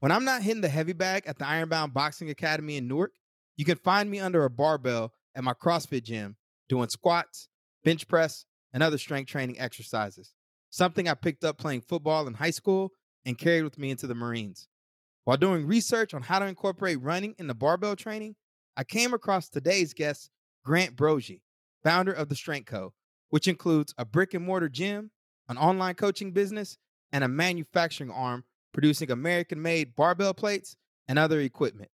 [0.00, 3.14] When I'm not hitting the heavy bag at the Ironbound Boxing Academy in Newark,
[3.56, 6.36] you can find me under a barbell at my CrossFit gym
[6.68, 7.48] doing squats,
[7.82, 10.34] bench press, and other strength training exercises.
[10.70, 12.92] Something I picked up playing football in high school
[13.24, 14.68] and carried with me into the Marines.
[15.24, 18.36] While doing research on how to incorporate running in the barbell training,
[18.76, 20.30] I came across today's guest,
[20.64, 21.40] Grant Broggi,
[21.82, 22.94] founder of The Strength Co.,
[23.30, 25.10] which includes a brick and mortar gym,
[25.48, 26.78] an online coaching business,
[27.12, 30.76] and a manufacturing arm producing American made barbell plates
[31.08, 31.90] and other equipment.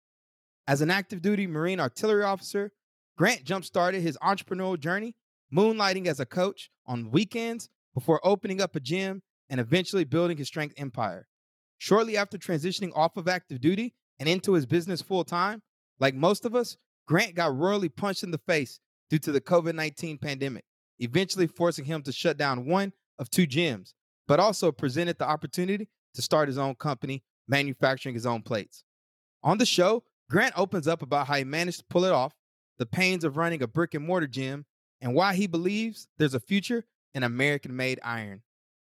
[0.66, 2.72] As an active duty Marine artillery officer,
[3.18, 5.14] Grant jump started his entrepreneurial journey,
[5.52, 10.46] moonlighting as a coach on weekends before opening up a gym and eventually building his
[10.46, 11.26] strength empire.
[11.78, 15.62] Shortly after transitioning off of active duty and into his business full time,
[15.98, 18.78] like most of us, Grant got royally punched in the face
[19.10, 20.64] due to the COVID 19 pandemic,
[20.98, 23.92] eventually forcing him to shut down one of two gyms,
[24.28, 28.84] but also presented the opportunity to start his own company manufacturing his own plates.
[29.42, 32.34] On the show, Grant opens up about how he managed to pull it off,
[32.78, 34.64] the pains of running a brick and mortar gym,
[35.00, 38.42] and why he believes there's a future in American made iron.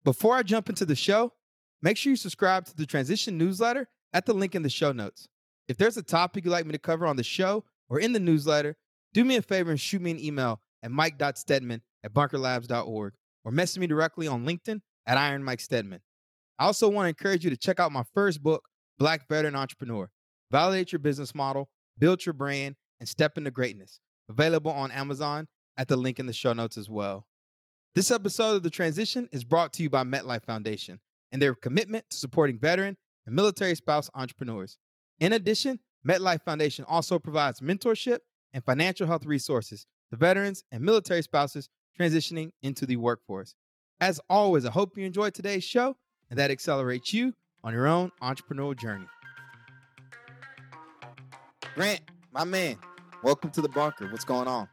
[0.04, 1.32] Before I jump into the show,
[1.80, 5.28] make sure you subscribe to the Transition newsletter at the link in the show notes.
[5.68, 8.20] If there's a topic you'd like me to cover on the show or in the
[8.20, 8.76] newsletter,
[9.12, 13.80] do me a favor and shoot me an email at mike.stedman at bunkerlabs.org or message
[13.80, 16.00] me directly on LinkedIn at Iron Mike Stedman.
[16.58, 20.11] I also want to encourage you to check out my first book, Black Veteran Entrepreneur
[20.50, 24.00] Validate Your Business Model, Build Your Brand, and Step into Greatness.
[24.28, 27.27] Available on Amazon at the link in the show notes as well.
[27.95, 31.01] This episode of The Transition is brought to you by MetLife Foundation
[31.33, 32.96] and their commitment to supporting veteran
[33.27, 34.79] and military spouse entrepreneurs.
[35.20, 38.18] In addition, MetLife Foundation also provides mentorship
[38.52, 41.68] and financial health resources to veterans and military spouses
[41.98, 43.55] transitioning into the workforce.
[44.01, 45.96] As always, I hope you enjoyed today's show
[46.32, 49.04] and that accelerates you on your own entrepreneurial journey.
[51.74, 52.00] Grant,
[52.32, 52.78] my man,
[53.22, 54.10] welcome to the bunker.
[54.10, 54.66] What's going on?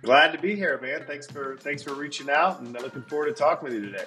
[0.00, 1.04] Glad to be here, man.
[1.06, 4.06] Thanks for thanks for reaching out, and looking forward to talking with you today.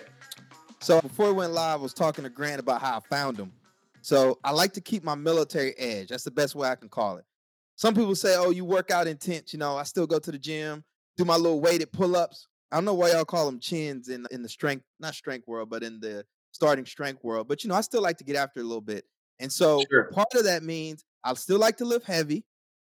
[0.79, 3.51] So before we went live, I was talking to Grant about how I found him.
[4.01, 6.07] So I like to keep my military edge.
[6.07, 7.25] That's the best way I can call it.
[7.75, 10.39] Some people say, "Oh, you work out intense." You know, I still go to the
[10.39, 10.83] gym,
[11.15, 12.47] do my little weighted pull-ups.
[12.71, 15.69] I don't know why y'all call them chins in in the strength, not strength world,
[15.69, 17.47] but in the starting strength world.
[17.47, 19.05] But you know, I still like to get after a little bit.
[19.39, 20.09] And so sure.
[20.11, 22.45] part of that means I still like to lift heavy,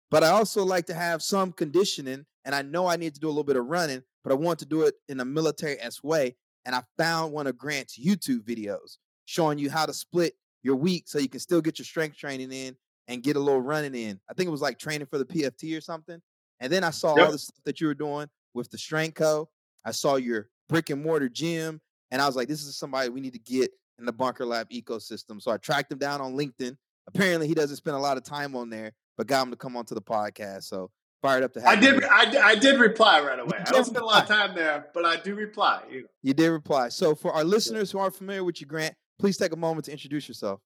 [0.10, 2.26] but I also like to have some conditioning.
[2.46, 4.60] And I know I need to do a little bit of running, but I want
[4.60, 6.36] to do it in a military s way.
[6.66, 10.34] And I found one of Grant's YouTube videos showing you how to split
[10.64, 12.76] your week so you can still get your strength training in
[13.08, 14.20] and get a little running in.
[14.30, 16.22] I think it was like training for the PFT or something.
[16.60, 17.26] And then I saw yep.
[17.26, 19.50] all the stuff that you were doing with the Strength Co.
[19.84, 21.82] I saw your brick and mortar gym
[22.12, 24.70] and I was like, this is somebody we need to get in the Bunker Lab
[24.70, 25.42] ecosystem.
[25.42, 26.76] So I tracked him down on LinkedIn.
[27.08, 29.78] Apparently, he doesn't spend a lot of time on there, but got him to come
[29.78, 30.64] onto the podcast.
[30.64, 30.90] So
[31.22, 32.04] fired up to have I did.
[32.04, 33.58] I, I, did reply right away.
[33.60, 35.82] I don't spend a lot of time there, but I do reply.
[35.90, 36.08] You, know.
[36.24, 36.90] you did reply.
[36.90, 39.92] So for our listeners who aren't familiar with you, Grant, please take a moment to
[39.92, 40.62] introduce yourself.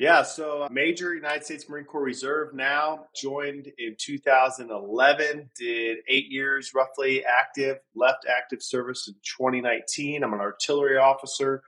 [0.00, 6.30] Yeah, so uh, Major United States Marine Corps Reserve now, joined in 2011, did eight
[6.30, 10.24] years roughly active, left active service in 2019.
[10.24, 11.62] I'm an artillery officer,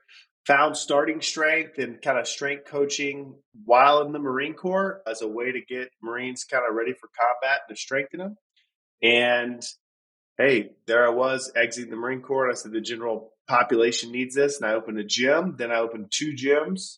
[0.46, 3.34] found starting strength and kind of strength coaching
[3.66, 7.10] while in the Marine Corps as a way to get Marines kind of ready for
[7.14, 8.36] combat and to strengthen them.
[9.02, 9.62] And
[10.38, 14.34] hey, there I was exiting the Marine Corps, and I said the general population needs
[14.34, 15.56] this, and I opened a gym.
[15.58, 16.96] Then I opened two gyms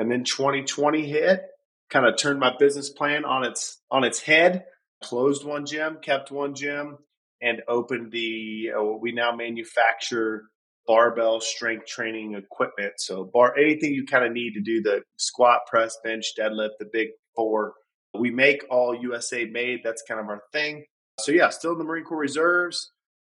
[0.00, 1.42] and then 2020 hit,
[1.90, 4.64] kind of turned my business plan on its on its head.
[5.04, 6.96] Closed one gym, kept one gym,
[7.42, 8.70] and opened the.
[8.74, 10.44] Uh, we now manufacture
[10.86, 12.94] barbell strength training equipment.
[12.96, 16.88] So bar anything you kind of need to do the squat, press, bench, deadlift, the
[16.90, 17.74] big four.
[18.18, 19.80] We make all USA made.
[19.84, 20.86] That's kind of our thing.
[21.20, 22.90] So yeah, still in the Marine Corps Reserves,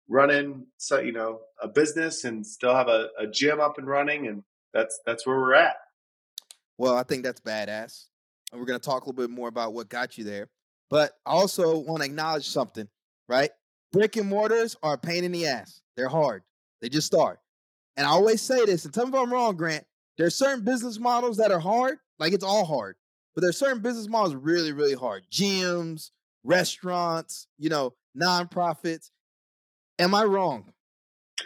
[0.09, 4.27] running so you know a business and still have a, a gym up and running,
[4.27, 4.43] and
[4.75, 5.77] that's that's where we're at.
[6.79, 8.07] Well, I think that's badass.
[8.53, 10.49] And we're going to talk a little bit more about what got you there.
[10.89, 12.89] But I also want to acknowledge something,
[13.29, 13.51] right?
[13.93, 15.81] Brick and mortars are a pain in the ass.
[15.97, 16.43] They're hard.
[16.81, 17.41] They just are.
[17.97, 19.85] And I always say this, and tell me if I'm wrong, Grant.
[20.19, 22.97] There are certain business models that are hard, like it's all hard.
[23.37, 25.25] but there's certain business models really, really hard.
[25.31, 26.11] Gyms,
[26.43, 29.11] restaurants, you know, nonprofits.
[29.99, 30.73] Am I wrong?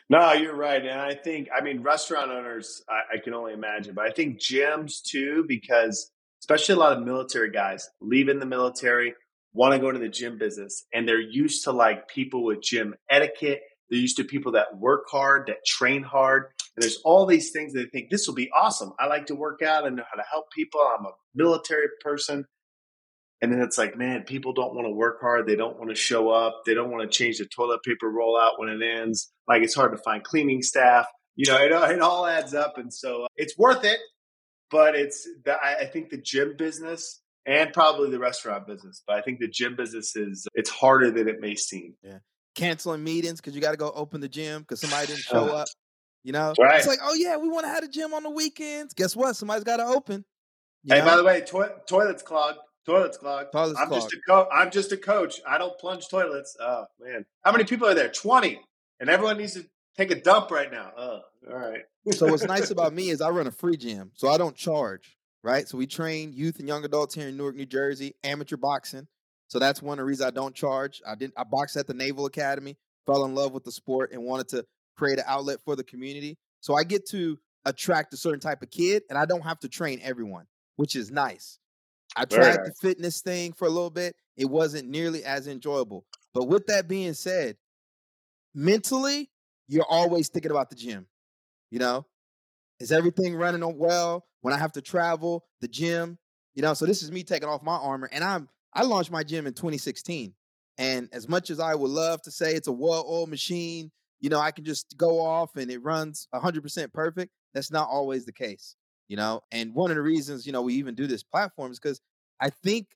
[0.09, 0.81] No, you're right.
[0.81, 4.39] And I think, I mean, restaurant owners, I, I, can only imagine, but I think
[4.39, 6.11] gyms too, because
[6.41, 9.15] especially a lot of military guys leaving the military,
[9.53, 12.95] want to go into the gym business, and they're used to like people with gym
[13.11, 13.63] etiquette.
[13.91, 16.45] They're used to people that work hard, that train hard.
[16.77, 18.93] And there's all these things that they think this will be awesome.
[19.01, 19.85] I like to work out.
[19.85, 20.81] I know how to help people.
[20.81, 22.45] I'm a military person.
[23.43, 25.47] And then it's like, man, people don't want to work hard.
[25.47, 26.63] They don't want to show up.
[26.67, 29.33] They don't want to change the toilet paper rollout when it ends.
[29.49, 31.07] Like it's hard to find cleaning staff.
[31.37, 32.77] You know, it, it all adds up.
[32.77, 33.99] And so uh, it's worth it.
[34.71, 39.03] But it's, the, I think the gym business and probably the restaurant business.
[39.07, 41.95] But I think the gym business is, it's harder than it may seem.
[42.03, 42.19] Yeah.
[42.55, 45.67] Canceling meetings because you got to go open the gym because somebody didn't show up.
[46.23, 46.79] You know, right.
[46.79, 48.93] it's like, oh yeah, we want to have a gym on the weekends.
[48.93, 49.35] Guess what?
[49.37, 50.25] Somebody's got to open.
[50.87, 51.05] hey, know?
[51.07, 52.59] by the way, to- toilets clogged.
[52.87, 53.53] Toilets clogged.
[53.53, 54.03] Toilets I'm clogged.
[54.03, 54.49] just a coach.
[54.53, 55.41] I'm just a coach.
[55.47, 56.57] I don't plunge toilets.
[56.61, 58.09] Oh man, how many people are there?
[58.09, 58.61] Twenty,
[58.99, 59.65] and everyone needs to
[59.97, 60.91] take a dump right now.
[60.97, 61.83] Oh, all right.
[62.13, 65.17] so what's nice about me is I run a free gym, so I don't charge.
[65.43, 65.67] Right.
[65.67, 69.07] So we train youth and young adults here in Newark, New Jersey, amateur boxing.
[69.49, 71.01] So that's one of the reasons I don't charge.
[71.07, 71.35] I didn't.
[71.37, 74.65] I boxed at the Naval Academy, fell in love with the sport, and wanted to
[74.97, 76.39] create an outlet for the community.
[76.61, 79.69] So I get to attract a certain type of kid, and I don't have to
[79.69, 80.47] train everyone,
[80.77, 81.59] which is nice.
[82.17, 82.69] I tried nice.
[82.69, 84.17] the fitness thing for a little bit.
[84.37, 86.05] It wasn't nearly as enjoyable.
[86.35, 87.57] But with that being said,
[88.55, 89.31] mentally,
[89.69, 91.07] you're always thinking about the gym.
[91.71, 92.07] You know,
[92.81, 94.27] is everything running on well?
[94.41, 96.19] When I have to travel, the gym,
[96.55, 96.75] you know.
[96.75, 99.53] So this is me taking off my armor, and I'm I launched my gym in
[99.53, 100.35] 2016.
[100.79, 104.41] And as much as I would love to say it's a well-oiled machine, you know,
[104.41, 107.33] I can just go off and it runs 100% perfect.
[107.53, 108.77] That's not always the case
[109.11, 111.79] you know and one of the reasons you know we even do this platform is
[111.79, 112.01] because
[112.41, 112.87] i think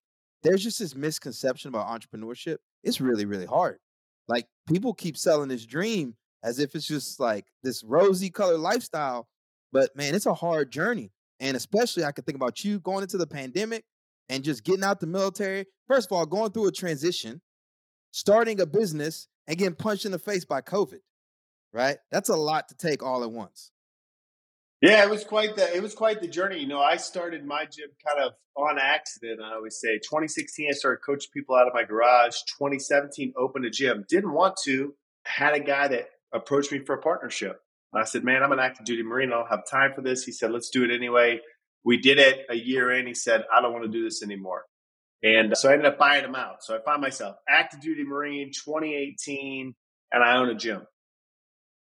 [0.43, 3.79] there's just this misconception about entrepreneurship it's really really hard.
[4.29, 9.29] Like people keep selling this dream as if it's just like this rosy colored lifestyle
[9.73, 13.19] but man it's a hard journey and especially i can think about you going into
[13.19, 13.85] the pandemic
[14.31, 17.43] and just getting out the military first of all going through a transition
[18.13, 21.01] starting a business and getting punched in the face by covid
[21.75, 21.99] right?
[22.13, 23.73] That's a lot to take all at once
[24.85, 26.59] yeah, it was quite the it was quite the journey.
[26.59, 29.41] You know, I started my gym kind of on accident.
[29.43, 32.35] I always say 2016 I started coaching people out of my garage.
[32.59, 34.05] 2017 opened a gym.
[34.11, 34.95] Didn't want to.
[35.25, 37.61] Had a guy that approached me for a partnership.
[37.95, 39.33] I said, "Man, I'm an active duty Marine.
[39.33, 41.41] I don't have time for this." He said, "Let's do it anyway."
[41.83, 43.07] We did it a year in.
[43.07, 44.65] He said, "I don't want to do this anymore."
[45.23, 46.63] And uh, so I ended up buying him out.
[46.63, 49.75] So I find myself active duty Marine 2018,
[50.13, 50.87] and I own a gym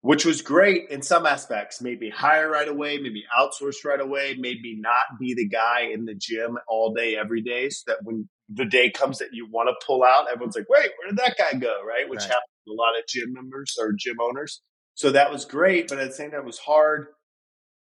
[0.01, 1.81] which was great in some aspects.
[1.81, 6.15] Maybe hire right away, maybe outsource right away, maybe not be the guy in the
[6.15, 9.85] gym all day, every day, so that when the day comes that you want to
[9.85, 11.81] pull out, everyone's like, wait, where did that guy go?
[11.85, 12.09] Right.
[12.09, 12.29] Which right.
[12.29, 14.61] happens to a lot of gym members or gym owners.
[14.95, 15.89] So that was great.
[15.89, 17.07] But at the same time, it was hard.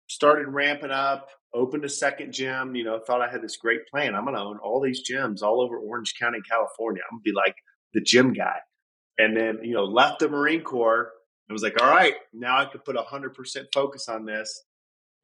[0.09, 4.15] Started ramping up, opened a second gym, you know, thought I had this great plan.
[4.15, 7.01] I'm going to own all these gyms all over Orange County, California.
[7.09, 7.55] I'm going to be like
[7.93, 8.57] the gym guy.
[9.17, 11.11] And then, you know, left the Marine Corps
[11.49, 14.63] it was like, all right, now I could put 100% focus on this.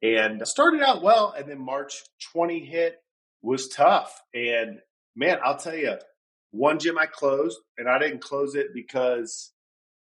[0.02, 1.34] And started out well.
[1.36, 2.02] And then March
[2.32, 2.96] 20 hit
[3.42, 4.20] was tough.
[4.34, 4.80] And
[5.14, 5.94] man, I'll tell you,
[6.50, 9.52] one gym I closed, and I didn't close it because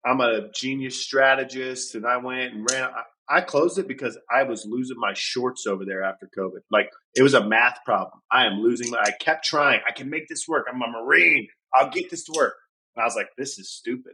[0.05, 2.85] I'm a genius strategist and I went and ran.
[2.85, 6.61] I, I closed it because I was losing my shorts over there after COVID.
[6.71, 8.21] Like it was a math problem.
[8.31, 8.95] I am losing.
[8.95, 9.81] I kept trying.
[9.89, 10.67] I can make this work.
[10.69, 11.47] I'm a Marine.
[11.75, 12.55] I'll get this to work.
[12.95, 14.13] And I was like, this is stupid.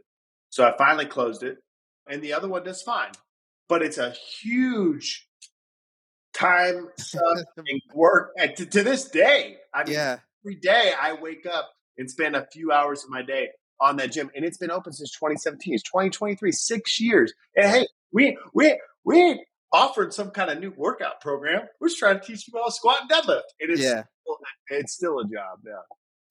[0.49, 1.57] So I finally closed it
[2.09, 3.11] and the other one does fine.
[3.67, 5.27] But it's a huge
[6.33, 6.87] time
[7.57, 8.31] and work.
[8.37, 10.17] And to, to, this day, I mean, yeah.
[10.43, 13.49] every day I wake up and spend a few hours of my day
[13.81, 15.73] on that gym, and it's been open since 2017.
[15.73, 17.33] It's 2023, six years.
[17.55, 21.61] And hey, we we we offered some kind of new workout program.
[21.79, 23.41] We're just trying to teach people how to squat and deadlift.
[23.59, 24.03] It is yeah.
[24.23, 24.37] Still,
[24.69, 25.59] it's still a job.
[25.65, 25.73] Yeah.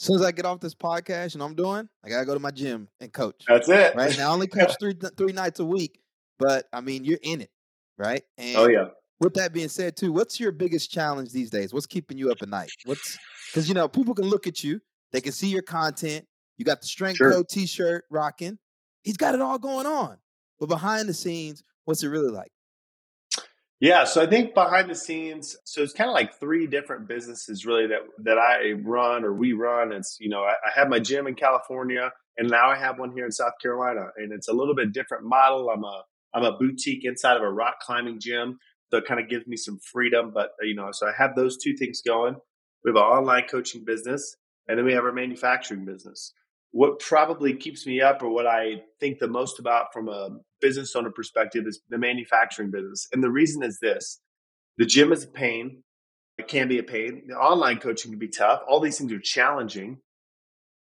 [0.01, 2.41] As soon as I get off this podcast and I'm doing, I gotta go to
[2.41, 3.43] my gym and coach.
[3.49, 3.97] That's it.
[3.97, 6.01] Right now, I only coach three three nights a week,
[6.39, 7.51] but I mean, you're in it,
[7.99, 8.23] right?
[8.39, 8.85] Oh, and oh yeah.
[9.21, 11.75] With that being said, too, what's your biggest challenge these days?
[11.75, 12.71] What's keeping you up at night?
[12.85, 13.19] What's
[13.51, 16.25] because you know people can look at you, they can see your content.
[16.59, 17.43] You got the strength sure.
[17.45, 18.59] T-shirt rocking.
[19.03, 20.19] He's got it all going on,
[20.61, 22.53] but behind the scenes, what's it really like?
[23.81, 27.65] Yeah, so I think behind the scenes, so it's kind of like three different businesses
[27.65, 29.93] really that that I run or we run.
[29.93, 33.13] It's you know I, I, have my gym in California, and now I have one
[33.13, 35.71] here in South Carolina, and it's a little bit different model.
[35.71, 36.03] I'm a
[36.35, 38.59] I'm a boutique inside of a rock climbing gym
[38.91, 41.77] that kind of gives me some freedom, but you know, so I have those two
[41.77, 42.35] things going.
[42.85, 46.33] We have an online coaching business, and then we have our manufacturing business.
[46.71, 50.95] What probably keeps me up, or what I think the most about from a business
[50.95, 53.09] owner perspective, is the manufacturing business.
[53.13, 54.21] And the reason is this
[54.77, 55.83] the gym is a pain.
[56.37, 57.25] It can be a pain.
[57.27, 58.61] The online coaching can be tough.
[58.69, 59.99] All these things are challenging.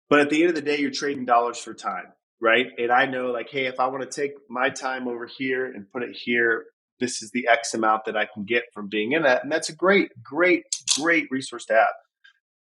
[0.10, 2.06] But at the end of the day, you're trading dollars for time,
[2.42, 2.68] right?
[2.78, 5.90] And I know, like, hey, if I want to take my time over here and
[5.92, 6.66] put it here,
[7.00, 9.44] this is the X amount that I can get from being in that.
[9.44, 10.66] And that's a great, great,
[11.00, 11.94] great resource to have.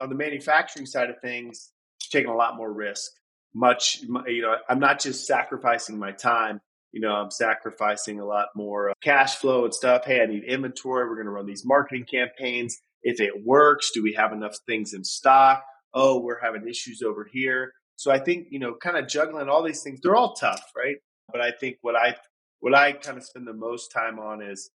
[0.01, 1.73] On the manufacturing side of things,
[2.11, 3.11] taking a lot more risk.
[3.55, 6.61] Much, you know, I'm not just sacrificing my time.
[6.93, 10.05] You know, I'm sacrificing a lot more uh, cash flow and stuff.
[10.05, 11.09] Hey, I need inventory.
[11.09, 12.79] We're going to run these marketing campaigns.
[13.03, 15.65] If it works, do we have enough things in stock?
[15.95, 17.73] Oh, we're having issues over here.
[17.97, 20.97] So I think, you know, kind of juggling all these things, they're all tough, right?
[21.33, 22.17] But I think what I
[22.61, 24.71] what I kind of spend the most time on is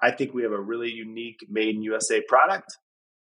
[0.00, 2.76] I think we have a really unique made in USA product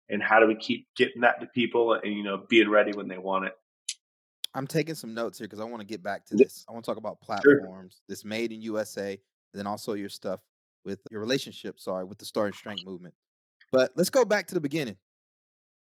[0.09, 3.07] and how do we keep getting that to people and you know being ready when
[3.07, 3.53] they want it.
[4.53, 6.65] I'm taking some notes here because I want to get back to this.
[6.67, 8.05] I want to talk about platforms, sure.
[8.07, 9.19] this made in USA, and
[9.53, 10.39] then also your stuff
[10.83, 13.13] with your relationship, sorry, with the Starting Strength movement.
[13.71, 14.97] But let's go back to the beginning.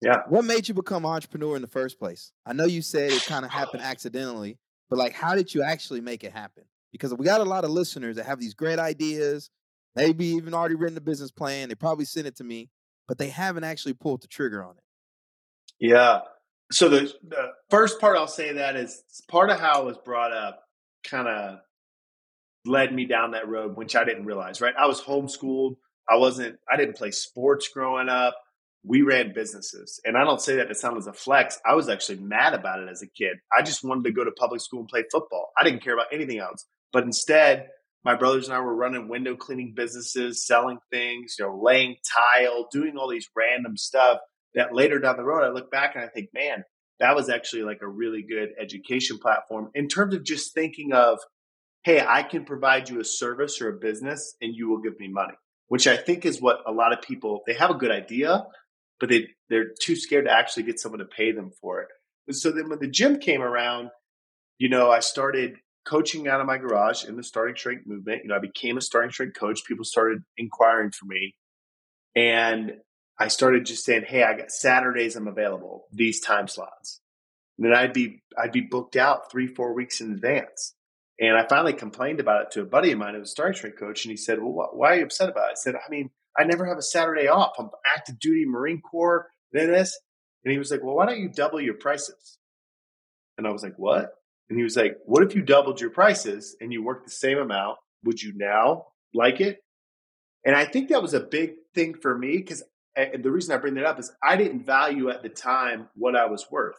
[0.03, 0.23] Yeah.
[0.29, 2.33] What made you become an entrepreneur in the first place?
[2.45, 4.59] I know you said it kind of happened accidentally,
[4.91, 6.65] but like how did you actually make it happen?
[6.97, 9.51] because we got a lot of listeners that have these great ideas,
[9.95, 11.69] maybe even already written a business plan.
[11.69, 12.71] They probably sent it to me,
[13.09, 14.83] but they haven't actually pulled the trigger on it.
[15.79, 16.21] Yeah.
[16.73, 20.33] So the, the first part I'll say that is part of how it was brought
[20.33, 20.63] up
[21.05, 21.59] kind of
[22.65, 24.75] led me down that road, which I didn't realize, right?
[24.77, 25.77] I was homeschooled.
[26.09, 28.35] I wasn't, I didn't play sports growing up.
[28.85, 30.01] We ran businesses.
[30.05, 31.61] And I don't say that to sound as a flex.
[31.65, 33.37] I was actually mad about it as a kid.
[33.57, 35.51] I just wanted to go to public school and play football.
[35.59, 36.65] I didn't care about anything else.
[36.93, 37.69] But instead,
[38.07, 42.69] my brothers and I were running window cleaning businesses, selling things, you know, laying tile,
[42.71, 44.19] doing all these random stuff
[44.55, 46.63] that later down the road, I look back and I think, man,
[47.01, 51.19] that was actually like a really good education platform in terms of just thinking of,
[51.83, 55.09] hey, I can provide you a service or a business and you will give me
[55.09, 55.35] money,
[55.67, 58.45] which I think is what a lot of people, they have a good idea,
[59.01, 61.89] but they, they're too scared to actually get someone to pay them for it.
[62.29, 63.91] And so then when the gym came around,
[64.59, 68.23] you know, I started coaching out of my garage in the starting strength movement.
[68.23, 69.65] You know, I became a starting strength coach.
[69.65, 71.35] People started inquiring for me.
[72.15, 72.73] And
[73.19, 77.01] I started just saying, Hey, I got Saturdays I'm available, these time slots.
[77.59, 80.75] And then I'd be I'd be booked out three, four weeks in advance.
[81.19, 83.57] And I finally complained about it to a buddy of mine who was a starting
[83.57, 85.53] strength coach, and he said, Well, why are you upset about it?
[85.53, 87.55] I said, I mean, I never have a Saturday off.
[87.59, 89.99] I'm active duty Marine Corps, then this.
[90.45, 92.39] And he was like, Well, why don't you double your prices?
[93.39, 94.11] And I was like, What?
[94.49, 97.39] And he was like, What if you doubled your prices and you worked the same
[97.39, 97.79] amount?
[98.05, 99.61] Would you now like it?
[100.45, 102.63] And I think that was a big thing for me because
[102.97, 106.27] the reason I bring that up is I didn't value at the time what I
[106.27, 106.77] was worth.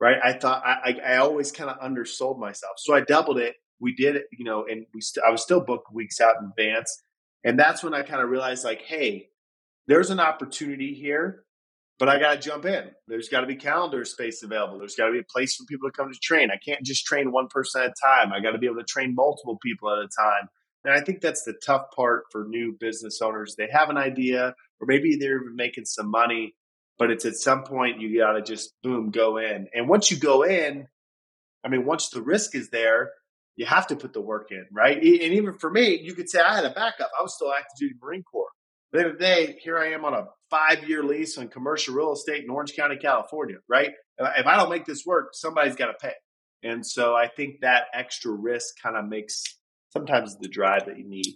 [0.00, 0.16] Right.
[0.22, 2.74] I thought I, I, I always kind of undersold myself.
[2.78, 3.54] So I doubled it.
[3.80, 6.46] We did it, you know, and we st- I was still booked weeks out in
[6.46, 7.02] advance.
[7.44, 9.28] And that's when I kind of realized like, hey,
[9.86, 11.43] there's an opportunity here
[11.98, 12.90] but I got to jump in.
[13.06, 14.78] There's got to be calendar space available.
[14.78, 16.50] There's got to be a place for people to come to train.
[16.50, 18.32] I can't just train one person at a time.
[18.32, 20.48] I got to be able to train multiple people at a time.
[20.84, 23.54] And I think that's the tough part for new business owners.
[23.56, 26.54] They have an idea, or maybe they're even making some money,
[26.98, 29.68] but it's at some point you got to just boom, go in.
[29.74, 30.86] And once you go in,
[31.64, 33.12] I mean, once the risk is there,
[33.56, 34.96] you have to put the work in, right?
[34.96, 37.10] And even for me, you could say I had a backup.
[37.18, 38.50] I was still active duty Marine Corps.
[38.94, 42.50] The day, here I am on a five year lease on commercial real estate in
[42.50, 43.90] Orange County, California, right?
[44.18, 46.12] If I don't make this work, somebody's got to pay.
[46.62, 49.42] And so I think that extra risk kind of makes
[49.92, 51.34] sometimes the drive that you need.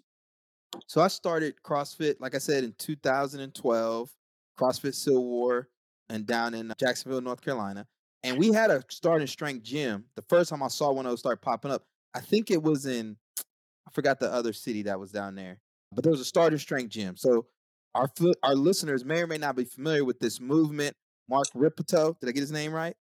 [0.86, 4.08] So I started CrossFit, like I said, in 2012,
[4.56, 5.68] CrossFit Civil War,
[6.08, 7.88] and down in uh, Jacksonville, North Carolina.
[8.22, 10.04] And we had a starting strength gym.
[10.14, 11.82] The first time I saw one of those start popping up,
[12.14, 15.58] I think it was in, I forgot the other city that was down there,
[15.92, 17.16] but there was a starting strength gym.
[17.16, 17.46] So
[17.94, 18.10] our
[18.42, 20.96] our listeners may or may not be familiar with this movement.
[21.28, 22.94] Mark Rippetoe, did I get his name right?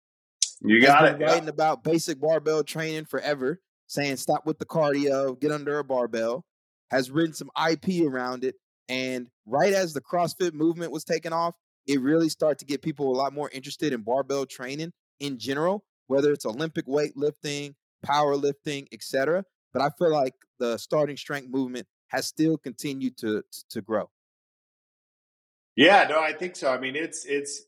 [0.61, 1.21] You got it.
[1.21, 1.51] Writing yeah.
[1.51, 6.45] about basic barbell training forever, saying stop with the cardio, get under a barbell.
[6.91, 8.55] Has written some IP around it,
[8.89, 13.11] and right as the CrossFit movement was taking off, it really started to get people
[13.13, 17.75] a lot more interested in barbell training in general, whether it's Olympic weightlifting,
[18.05, 19.45] powerlifting, etc.
[19.73, 24.11] But I feel like the starting strength movement has still continued to to grow.
[25.77, 26.73] Yeah, no, I think so.
[26.73, 27.63] I mean, it's it's.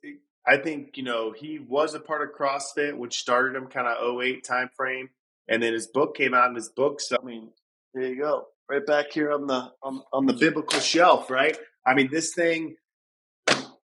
[0.47, 4.21] I think you know he was a part of CrossFit, which started him kind of
[4.21, 5.11] 08 time frame,
[5.49, 6.47] and then his book came out.
[6.47, 7.51] And his book, so I mean,
[7.93, 11.57] there you go, right back here on the on on the biblical shelf, right?
[11.87, 12.77] I mean, this thing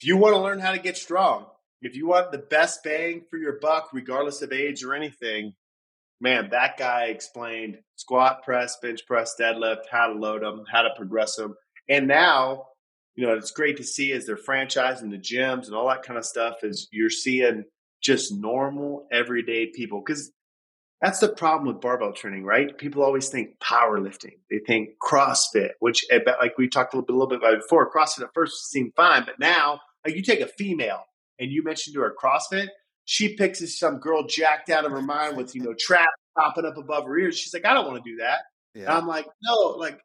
[0.04, 1.46] if you want to learn how to get strong,
[1.82, 5.54] if you want the best bang for your buck, regardless of age or anything,
[6.22, 10.90] man, that guy explained squat, press, bench press, deadlift, how to load them, how to
[10.96, 11.56] progress them.
[11.90, 12.68] And now,
[13.16, 16.18] you know, it's great to see as they're franchising the gyms and all that kind
[16.18, 17.64] of stuff is you're seeing
[18.02, 20.02] just normal everyday people.
[20.02, 20.32] Cause
[21.02, 22.78] that's the problem with barbell training, right?
[22.78, 24.38] People always think powerlifting.
[24.50, 27.62] They think CrossFit, which eh, like we talked a little bit, a little bit about
[27.62, 31.04] before, CrossFit at first seemed fine, but now like you take a female
[31.40, 32.70] and you mentioned to her CrossFit,
[33.06, 36.78] she picks some girl jacked out of her mind with, you know, trap popping up
[36.78, 37.38] above her ears.
[37.38, 38.40] She's like, I don't want to do that.
[38.74, 38.84] Yeah.
[38.84, 40.00] And I'm like, no, like,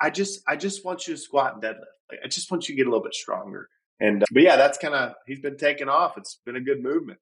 [0.00, 1.84] I just, I just want you to squat and deadlift.
[2.10, 3.68] Like, I just want you to get a little bit stronger.
[4.00, 6.16] And, uh, but yeah, that's kind of, he's been taking off.
[6.16, 7.18] It's been a good movement.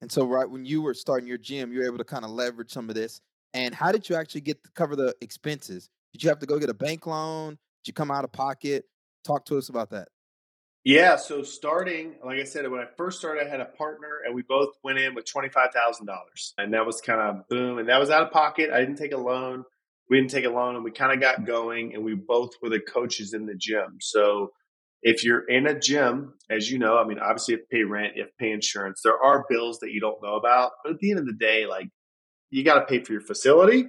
[0.00, 2.30] And so, right when you were starting your gym, you were able to kind of
[2.30, 3.20] leverage some of this.
[3.54, 5.88] And how did you actually get to cover the expenses?
[6.12, 7.50] Did you have to go get a bank loan?
[7.50, 8.84] Did you come out of pocket?
[9.24, 10.08] Talk to us about that.
[10.84, 14.34] Yeah, so starting, like I said, when I first started, I had a partner, and
[14.34, 17.78] we both went in with twenty five thousand dollars, and that was kind of boom,
[17.78, 18.70] and that was out of pocket.
[18.70, 19.64] I didn't take a loan.
[20.10, 22.68] We didn't take a loan, and we kind of got going, and we both were
[22.68, 23.96] the coaches in the gym.
[24.00, 24.50] So
[25.02, 27.84] if you're in a gym, as you know, I mean, obviously you have to pay
[27.84, 29.00] rent, you have to pay insurance.
[29.02, 31.66] There are bills that you don't know about, but at the end of the day,
[31.66, 31.88] like
[32.50, 33.86] you got to pay for your facility,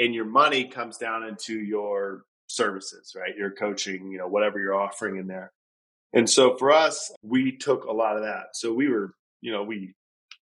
[0.00, 3.36] and your money comes down into your services, right?
[3.38, 5.52] Your coaching, you know, whatever you're offering in there.
[6.14, 8.54] And so for us, we took a lot of that.
[8.54, 9.94] So we were, you know, we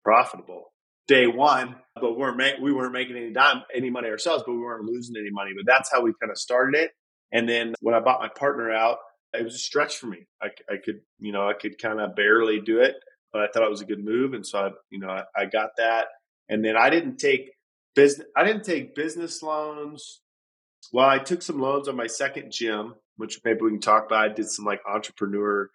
[0.04, 0.72] profitable
[1.08, 4.58] day one, but we weren't we weren't making any dime, any money ourselves, but we
[4.58, 5.52] weren't losing any money.
[5.56, 6.90] But that's how we kind of started it.
[7.32, 8.98] And then when I bought my partner out,
[9.32, 10.26] it was a stretch for me.
[10.42, 12.94] I, I could, you know, I could kind of barely do it,
[13.32, 14.34] but I thought it was a good move.
[14.34, 16.06] And so I, you know, I, I got that.
[16.48, 17.50] And then I didn't take
[17.96, 20.20] business, I didn't take business loans.
[20.92, 24.30] Well, I took some loans on my second gym which maybe we can talk about.
[24.30, 25.70] I did some like entrepreneur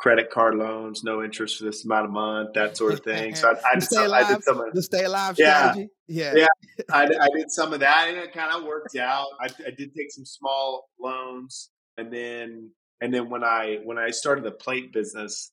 [0.00, 3.34] credit card loans, no interest for this amount of month, that sort of thing.
[3.34, 5.88] So I, I, did, some, I did, some, of the stay alive yeah, strategy.
[6.08, 6.46] Yeah, yeah,
[6.90, 9.26] I, I, did some of that, and it kind of worked out.
[9.40, 14.10] I, I did take some small loans, and then and then when I when I
[14.10, 15.52] started the plate business,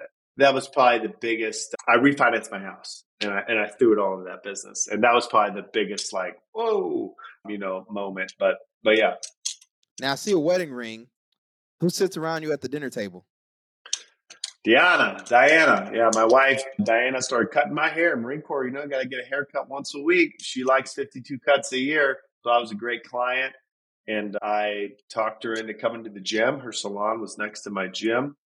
[0.00, 0.04] uh,
[0.38, 1.74] that was probably the biggest.
[1.86, 5.04] I refinanced my house, and I and I threw it all into that business, and
[5.04, 7.14] that was probably the biggest like whoa,
[7.46, 8.32] you know, moment.
[8.38, 9.14] But but yeah,
[10.00, 11.06] now I see a wedding ring.
[11.80, 13.26] Who sits around you at the dinner table?
[14.64, 15.90] Diana, Diana.
[15.92, 18.16] Yeah, my wife, Diana, started cutting my hair.
[18.16, 20.34] Marine Corps, you know, got to get a haircut once a week.
[20.40, 22.18] She likes 52 cuts a year.
[22.44, 23.52] So I was a great client.
[24.06, 26.60] And I talked her into coming to the gym.
[26.60, 28.36] Her salon was next to my gym.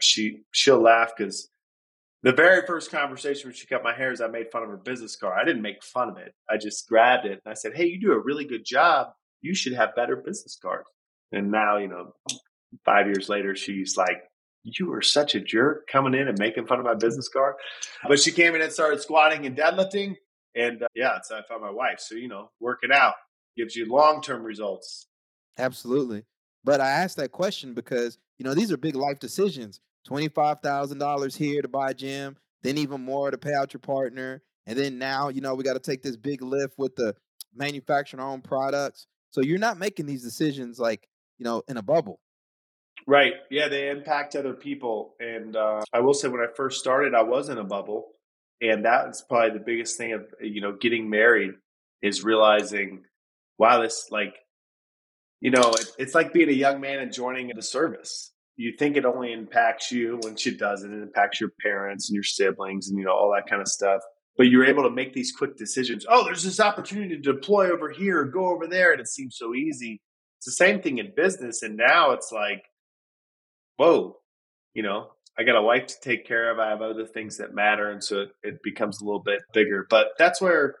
[0.00, 1.48] She she'll laugh because
[2.22, 4.76] the very first conversation when she cut my hair is I made fun of her
[4.76, 5.38] business card.
[5.40, 6.34] I didn't make fun of it.
[6.50, 9.08] I just grabbed it and I said, Hey, you do a really good job.
[9.40, 10.88] You should have better business cards.
[11.32, 12.12] And now, you know,
[12.84, 14.22] five years later, she's like,
[14.62, 17.54] you were such a jerk coming in and making fun of my business card.
[18.08, 20.16] But she came in and started squatting and deadlifting.
[20.54, 22.00] And uh, yeah, so I found my wife.
[22.00, 23.14] So, you know, working out
[23.56, 25.06] gives you long term results.
[25.58, 26.24] Absolutely.
[26.64, 31.62] But I asked that question because, you know, these are big life decisions $25,000 here
[31.62, 34.42] to buy a gym, then even more to pay out your partner.
[34.66, 37.14] And then now, you know, we got to take this big lift with the
[37.54, 39.06] manufacturing our own products.
[39.30, 42.20] So you're not making these decisions like you know, in a bubble.
[43.06, 43.34] Right.
[43.50, 45.14] Yeah, they impact other people.
[45.20, 48.08] And uh, I will say, when I first started, I was in a bubble,
[48.60, 51.52] and that's probably the biggest thing of you know getting married
[52.02, 53.04] is realizing,
[53.58, 54.34] wow, this like,
[55.40, 58.32] you know, it, it's like being a young man and joining the service.
[58.56, 60.92] You think it only impacts you, which it doesn't.
[60.92, 64.00] It impacts your parents and your siblings, and you know all that kind of stuff
[64.36, 66.04] but you're able to make these quick decisions.
[66.08, 69.36] Oh, there's this opportunity to deploy over here, or go over there, and it seems
[69.36, 70.00] so easy.
[70.38, 71.62] It's the same thing in business.
[71.62, 72.64] And now it's like,
[73.76, 74.16] whoa,
[74.74, 76.58] you know, I got a wife to take care of.
[76.58, 77.90] I have other things that matter.
[77.90, 79.86] And so it, it becomes a little bit bigger.
[79.88, 80.76] But that's where,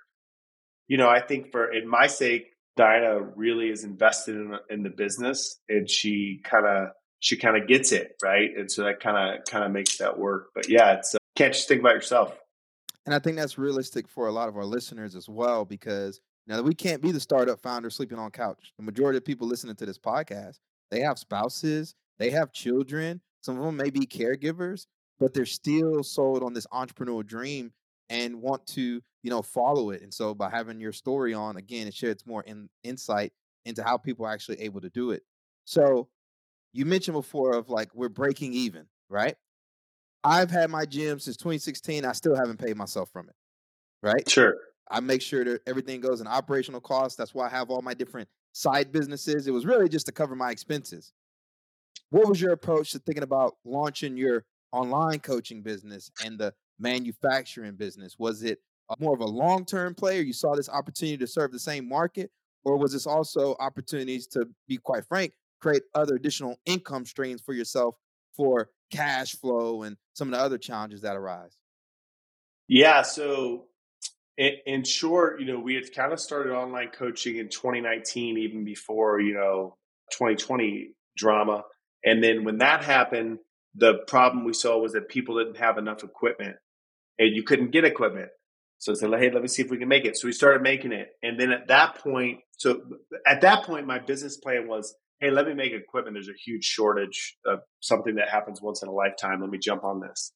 [0.88, 4.90] you know, I think for, in my sake, Diana really is invested in, in the
[4.90, 6.88] business and she kind of,
[7.20, 8.12] she kind of gets it.
[8.22, 8.50] Right.
[8.56, 10.48] And so that kind of, kind of makes that work.
[10.54, 12.36] But yeah, it's, uh, can't just think about yourself.
[13.04, 16.62] And I think that's realistic for a lot of our listeners as well, because now
[16.62, 18.72] we can't be the startup founder sleeping on couch.
[18.78, 20.58] The majority of people listening to this podcast,
[20.90, 23.20] they have spouses, they have children.
[23.42, 24.86] Some of them may be caregivers,
[25.18, 27.72] but they're still sold on this entrepreneurial dream
[28.08, 30.02] and want to, you know, follow it.
[30.02, 33.32] And so by having your story on, again, it sheds more in, insight
[33.64, 35.22] into how people are actually able to do it.
[35.64, 36.08] So
[36.72, 39.36] you mentioned before of like we're breaking even, right?
[40.22, 42.04] I've had my gym since 2016.
[42.04, 43.34] I still haven't paid myself from it.
[44.02, 44.28] Right?
[44.28, 44.56] Sure.
[44.90, 47.16] I make sure that everything goes in operational costs.
[47.16, 49.46] That's why I have all my different side businesses.
[49.46, 51.12] It was really just to cover my expenses.
[52.10, 57.74] What was your approach to thinking about launching your online coaching business and the manufacturing
[57.74, 58.16] business?
[58.18, 58.60] Was it
[59.00, 60.22] more of a long term player?
[60.22, 62.30] You saw this opportunity to serve the same market,
[62.64, 67.54] or was this also opportunities to be quite frank, create other additional income streams for
[67.54, 67.96] yourself
[68.36, 71.56] for cash flow and some of the other challenges that arise?
[72.68, 73.02] Yeah.
[73.02, 73.66] So,
[74.38, 79.20] in, short, you know, we had kind of started online coaching in 2019, even before,
[79.20, 79.76] you know,
[80.12, 81.62] 2020 drama.
[82.04, 83.38] And then when that happened,
[83.74, 86.56] the problem we saw was that people didn't have enough equipment
[87.18, 88.28] and you couldn't get equipment.
[88.78, 90.16] So I said, hey, let me see if we can make it.
[90.16, 91.08] So we started making it.
[91.22, 92.80] And then at that point, so
[93.26, 96.14] at that point, my business plan was, hey, let me make equipment.
[96.14, 99.40] There's a huge shortage of something that happens once in a lifetime.
[99.40, 100.32] Let me jump on this,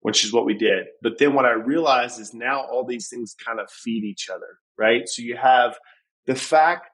[0.00, 0.86] which is what we did.
[1.02, 4.58] But then what I realized is now all these things kind of feed each other,
[4.76, 5.08] right?
[5.08, 5.78] So you have
[6.26, 6.90] the fact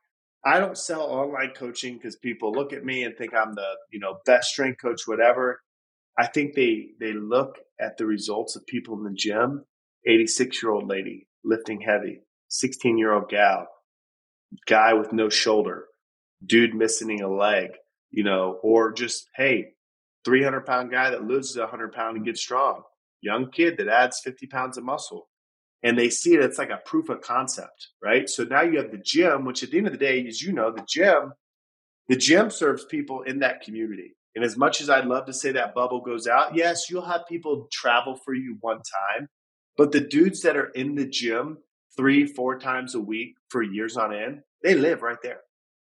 [0.46, 3.98] I don't sell online coaching because people look at me and think I'm the, you
[3.98, 5.60] know, best strength coach, whatever.
[6.18, 9.64] I think they they look at the results of people in the gym
[10.06, 13.66] 86 year old lady lifting heavy, 16 year old gal,
[14.66, 15.86] guy with no shoulder,
[16.44, 17.70] dude missing a leg,
[18.10, 19.72] you know, or just, hey,
[20.24, 22.82] 300 pound guy that loses 100 pound and gets strong,
[23.24, 25.28] young kid that adds 50 pounds of muscle.
[25.82, 28.28] And they see it, it's like a proof of concept, right?
[28.28, 30.52] So now you have the gym, which at the end of the day, as you
[30.52, 31.32] know, the gym,
[32.08, 34.16] the gym serves people in that community.
[34.34, 37.22] And as much as I'd love to say that bubble goes out, yes, you'll have
[37.28, 38.80] people travel for you one
[39.16, 39.28] time,
[39.76, 41.58] but the dudes that are in the gym
[41.96, 45.40] three, four times a week for years on end, they live right there.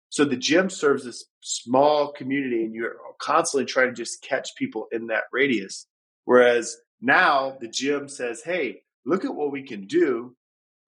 [0.10, 4.88] So the gym serves this small community and you're constantly trying to just catch people
[4.92, 5.88] in that radius.
[6.26, 10.36] Whereas now the gym says, Hey, look at what we can do.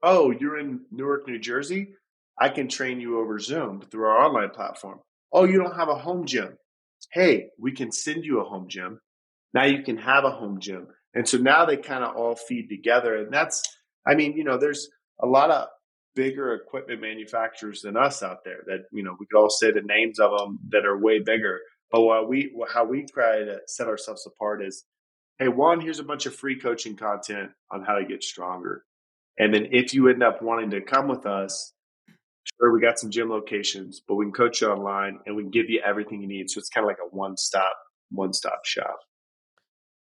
[0.01, 1.95] Oh, you're in Newark, New Jersey.
[2.39, 4.99] I can train you over Zoom through our online platform.
[5.31, 6.57] Oh, you don't have a home gym.
[7.11, 8.99] Hey, we can send you a home gym.
[9.53, 10.87] Now you can have a home gym.
[11.13, 13.17] And so now they kind of all feed together.
[13.17, 13.61] And that's,
[14.07, 14.89] I mean, you know, there's
[15.21, 15.67] a lot of
[16.15, 19.81] bigger equipment manufacturers than us out there that, you know, we could all say the
[19.81, 21.59] names of them that are way bigger.
[21.91, 24.85] But what we, how we try to set ourselves apart is,
[25.39, 28.83] hey, Juan, here's a bunch of free coaching content on how to get stronger.
[29.37, 31.73] And then if you end up wanting to come with us,
[32.59, 35.51] sure, we got some gym locations, but we can coach you online and we can
[35.51, 36.49] give you everything you need.
[36.49, 37.75] So it's kind of like a one stop,
[38.11, 38.97] one stop shop.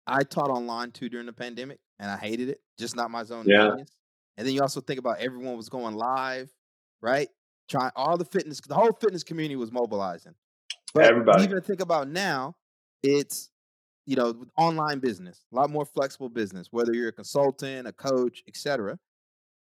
[0.06, 2.60] I taught online too during the pandemic, and I hated it.
[2.78, 3.74] Just not my zone yeah.
[4.37, 6.50] And then you also think about everyone was going live,
[7.00, 7.28] right?
[7.70, 10.34] Trying all the fitness, the whole fitness community was mobilizing.
[10.92, 11.44] But Everybody.
[11.44, 12.56] even think about now,
[13.02, 13.48] it's
[14.06, 16.68] you know online business, a lot more flexible business.
[16.70, 18.98] Whether you're a consultant, a coach, etc.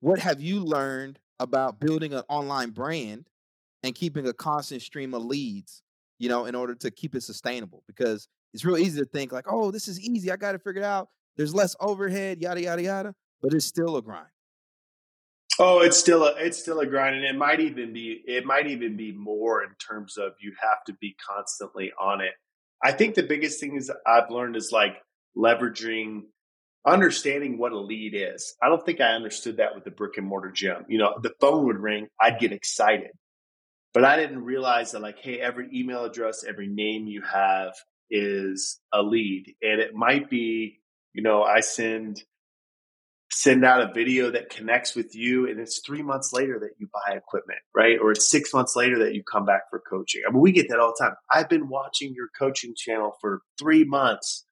[0.00, 3.28] What have you learned about building an online brand
[3.82, 5.82] and keeping a constant stream of leads?
[6.18, 9.46] You know, in order to keep it sustainable, because it's real easy to think like,
[9.48, 10.32] oh, this is easy.
[10.32, 11.08] I got it out.
[11.36, 13.14] There's less overhead, yada yada yada.
[13.40, 14.26] But it's still a grind.
[15.60, 18.66] Oh, it's still a it's still a grind, and it might even be it might
[18.68, 22.34] even be more in terms of you have to be constantly on it.
[22.82, 24.96] I think the biggest thing is I've learned is like
[25.36, 26.22] leveraging,
[26.86, 28.54] understanding what a lead is.
[28.62, 30.84] I don't think I understood that with the brick and mortar gym.
[30.88, 33.10] You know, the phone would ring, I'd get excited,
[33.94, 37.74] but I didn't realize that like, hey, every email address, every name you have
[38.10, 40.80] is a lead, and it might be,
[41.12, 42.22] you know, I send
[43.38, 46.88] send out a video that connects with you and it's three months later that you
[46.92, 47.96] buy equipment right?
[48.02, 50.22] Or it's six months later that you come back for coaching.
[50.26, 51.14] I mean we get that all the time.
[51.32, 54.44] I've been watching your coaching channel for three months.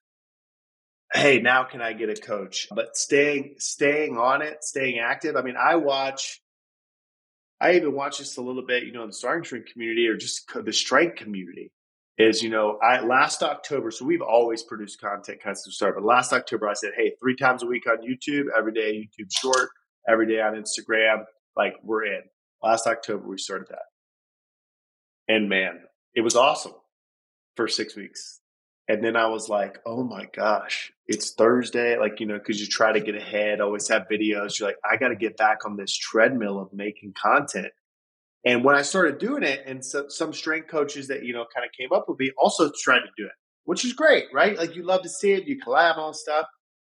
[1.13, 2.69] Hey now can i get a coach?
[2.73, 6.41] But staying staying on it staying active i mean i watch
[7.59, 10.15] i even watch this a little bit you know in the starting strength community or
[10.15, 11.71] just the strength community
[12.17, 16.33] is you know I last October, so we've always produced content of start, but last
[16.33, 19.69] October I said, hey, three times a week on YouTube, every day YouTube short,
[20.07, 21.23] every day on Instagram,
[21.55, 22.21] like we're in.
[22.63, 25.81] Last October we started that, and man,
[26.15, 26.73] it was awesome
[27.55, 28.39] for six weeks.
[28.89, 31.97] And then I was like, oh my gosh, it's Thursday.
[31.97, 34.59] Like, you know, because you try to get ahead, always have videos.
[34.59, 37.67] You're like, I got to get back on this treadmill of making content.
[38.47, 41.65] And when I started doing it, and so, some strength coaches that you know kind
[41.65, 43.33] of came up with me also tried to do it,
[43.65, 44.57] which is great, right?
[44.57, 46.45] Like you love to see it, you collab on stuff.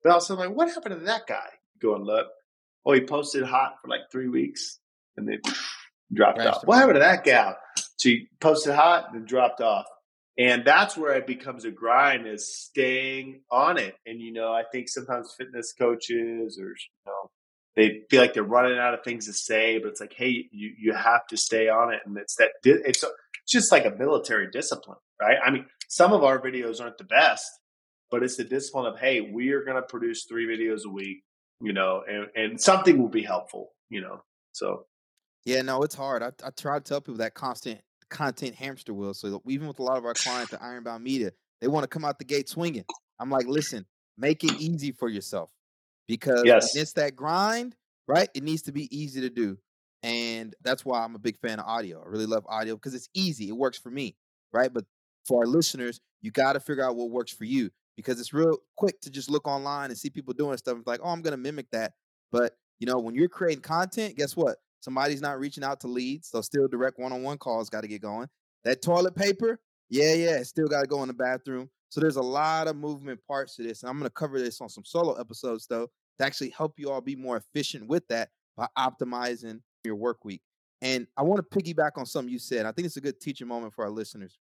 [0.03, 1.47] But also, I'm like, what happened to that guy?
[1.81, 2.27] Go and look.
[2.85, 4.79] Oh, he posted hot for like three weeks
[5.15, 5.39] and then
[6.13, 6.65] dropped off.
[6.65, 7.55] What happened to that gal?
[7.95, 9.85] So he posted hot and then dropped off.
[10.37, 13.95] And that's where it becomes a grind is staying on it.
[14.05, 17.31] And, you know, I think sometimes fitness coaches or, you know,
[17.77, 20.73] they feel like they're running out of things to say, but it's like, hey, you
[20.77, 23.05] you have to stay on it, and it's that it's
[23.47, 25.37] just like a military discipline, right?
[25.45, 27.47] I mean, some of our videos aren't the best,
[28.09, 31.23] but it's the discipline of, hey, we are going to produce three videos a week,
[31.61, 34.23] you know, and, and something will be helpful, you know.
[34.53, 34.87] So,
[35.45, 36.23] yeah, no, it's hard.
[36.23, 39.13] I, I try to tell people that constant content hamster wheel.
[39.13, 42.05] So even with a lot of our clients at Ironbound Media, they want to come
[42.05, 42.85] out the gate swinging.
[43.19, 43.85] I'm like, listen,
[44.17, 45.51] make it easy for yourself
[46.07, 46.75] because yes.
[46.75, 47.75] it's that grind,
[48.07, 48.29] right?
[48.33, 49.57] It needs to be easy to do.
[50.03, 52.01] And that's why I'm a big fan of audio.
[52.01, 53.49] I really love audio because it's easy.
[53.49, 54.15] It works for me,
[54.53, 54.71] right?
[54.73, 54.85] But
[55.25, 58.57] for our listeners, you got to figure out what works for you because it's real
[58.77, 60.77] quick to just look online and see people doing stuff.
[60.77, 61.93] It's like, oh, I'm going to mimic that.
[62.31, 64.57] But, you know, when you're creating content, guess what?
[64.81, 66.29] Somebody's not reaching out to leads.
[66.29, 68.27] So still direct one on one calls got to get going.
[68.63, 71.69] That toilet paper, yeah, yeah, still got to go in the bathroom.
[71.89, 73.83] So there's a lot of movement parts to this.
[73.83, 75.87] And I'm going to cover this on some solo episodes, though,
[76.19, 80.41] to actually help you all be more efficient with that by optimizing your work week.
[80.81, 82.65] And I want to piggyback on something you said.
[82.65, 84.37] I think it's a good teaching moment for our listeners.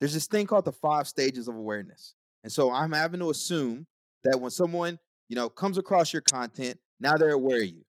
[0.00, 2.14] There's this thing called the five stages of awareness.
[2.44, 3.86] And so I'm having to assume
[4.24, 7.84] that when someone, you know, comes across your content, now they're aware of you.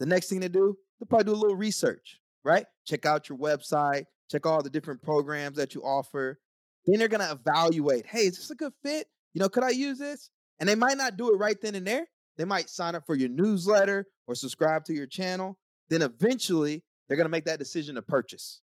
[0.00, 2.66] The next thing to do, they'll probably do a little research, right?
[2.84, 6.40] Check out your website, check all the different programs that you offer.
[6.86, 9.06] Then they're gonna evaluate, hey, is this a good fit?
[9.34, 10.30] You know, could I use this?
[10.60, 12.06] And they might not do it right then and there.
[12.36, 15.58] They might sign up for your newsletter or subscribe to your channel.
[15.90, 18.60] Then eventually they're gonna make that decision to purchase,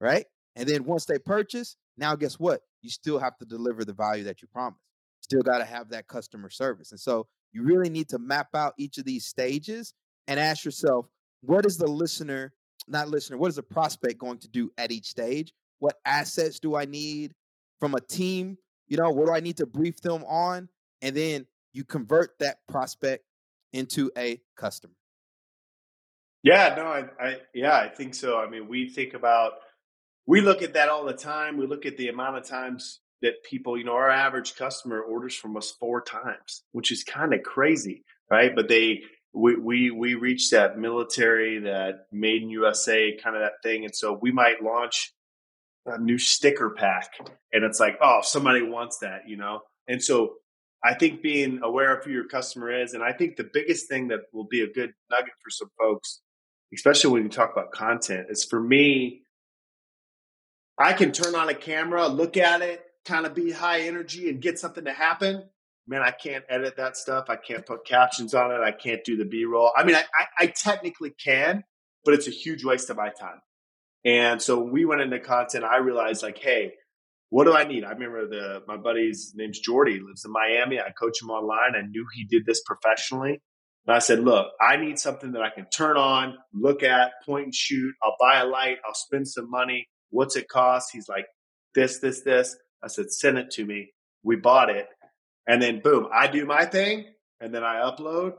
[0.00, 0.26] right?
[0.56, 2.60] And then once they purchase, now guess what?
[2.82, 4.80] You still have to deliver the value that you promised.
[5.20, 6.90] Still got to have that customer service.
[6.90, 9.94] And so you really need to map out each of these stages
[10.28, 11.06] and ask yourself,
[11.40, 12.52] what is the listener,
[12.88, 15.52] not listener, what is the prospect going to do at each stage?
[15.78, 17.32] What assets do I need
[17.80, 18.58] from a team?
[18.88, 20.68] You know, what do I need to brief them on?
[21.02, 23.24] And then you convert that prospect
[23.72, 24.94] into a customer.
[26.42, 28.38] Yeah, no, I, I yeah, I think so.
[28.38, 29.52] I mean, we think about
[30.26, 31.56] we look at that all the time.
[31.56, 35.34] We look at the amount of times that people, you know, our average customer orders
[35.34, 38.54] from us four times, which is kind of crazy, right?
[38.54, 39.00] But they,
[39.32, 43.84] we, we, we reach that military, that made in USA kind of that thing.
[43.84, 45.14] And so we might launch
[45.86, 47.10] a new sticker pack
[47.52, 49.60] and it's like, oh, somebody wants that, you know?
[49.86, 50.34] And so
[50.82, 54.08] I think being aware of who your customer is, and I think the biggest thing
[54.08, 56.20] that will be a good nugget for some folks,
[56.74, 59.22] especially when you talk about content, is for me,
[60.78, 64.42] I can turn on a camera, look at it, kind of be high energy and
[64.42, 65.44] get something to happen.
[65.86, 67.26] Man, I can't edit that stuff.
[67.28, 68.60] I can't put captions on it.
[68.60, 69.70] I can't do the B roll.
[69.76, 71.62] I mean, I, I, I technically can,
[72.04, 73.40] but it's a huge waste of my time.
[74.04, 75.64] And so we went into content.
[75.64, 76.72] I realized like, hey,
[77.30, 77.84] what do I need?
[77.84, 80.78] I remember the my buddy's name's Jordy, lives in Miami.
[80.78, 81.74] I coach him online.
[81.74, 83.40] I knew he did this professionally.
[83.86, 87.44] And I said, look, I need something that I can turn on, look at, point
[87.44, 87.92] and shoot.
[88.02, 88.76] I'll buy a light.
[88.86, 89.88] I'll spend some money.
[90.10, 90.90] What's it cost?
[90.92, 91.26] He's like,
[91.74, 92.56] this, this, this.
[92.82, 93.90] I said, send it to me.
[94.22, 94.86] We bought it.
[95.46, 97.06] And then boom, I do my thing
[97.40, 98.32] and then I upload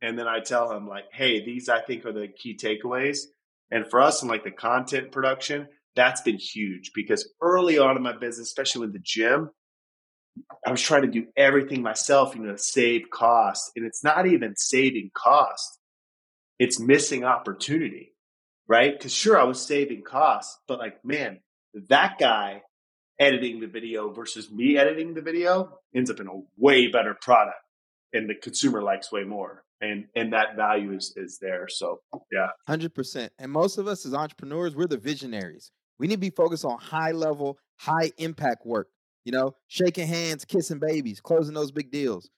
[0.00, 3.20] and then I tell him like, hey, these I think are the key takeaways.
[3.70, 8.02] And for us in like the content production, that's been huge because early on in
[8.02, 9.50] my business, especially with the gym,
[10.66, 13.72] I was trying to do everything myself, you know, save cost.
[13.76, 15.78] And it's not even saving cost.
[16.58, 18.12] It's missing opportunity
[18.72, 18.96] right?
[18.96, 21.40] Because sure, I was saving costs, but like, man,
[21.90, 22.62] that guy
[23.18, 27.58] editing the video versus me editing the video ends up in a way better product,
[28.12, 29.64] and the consumer likes way more.
[29.82, 31.66] And, and that value is is there.
[31.68, 32.00] So
[32.32, 32.48] yeah.
[32.66, 33.32] Hundred percent.
[33.38, 35.70] And most of us as entrepreneurs, we're the visionaries.
[35.98, 38.88] We need to be focused on high level, high impact work.
[39.24, 42.30] You know, shaking hands, kissing babies, closing those big deals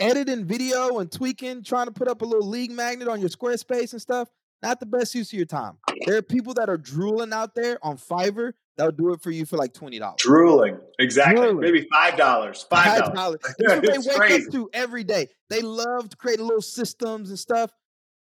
[0.00, 3.92] editing video and tweaking, trying to put up a little lead magnet on your Squarespace
[3.92, 4.28] and stuff,
[4.62, 5.78] not the best use of your time.
[6.06, 9.46] There are people that are drooling out there on Fiverr that'll do it for you
[9.46, 10.18] for like twenty dollars.
[10.18, 11.46] Drooling, exactly.
[11.46, 11.60] Drooling.
[11.60, 12.66] Maybe five dollars.
[12.68, 13.40] Five dollars.
[13.58, 14.46] That's what they wake crazy.
[14.46, 15.28] up to every day.
[15.50, 17.70] They love to create little systems and stuff.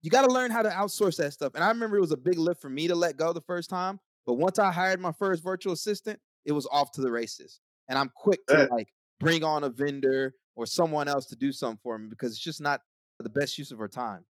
[0.02, 1.52] You got to learn how to outsource that stuff.
[1.54, 3.68] And I remember it was a big lift for me to let go the first
[3.68, 4.00] time.
[4.26, 7.60] But once I hired my first virtual assistant, it was off to the races.
[7.88, 8.66] And I'm quick to eh.
[8.70, 12.40] like bring on a vendor or someone else to do something for me because it's
[12.40, 12.80] just not
[13.18, 14.24] the best use of our time.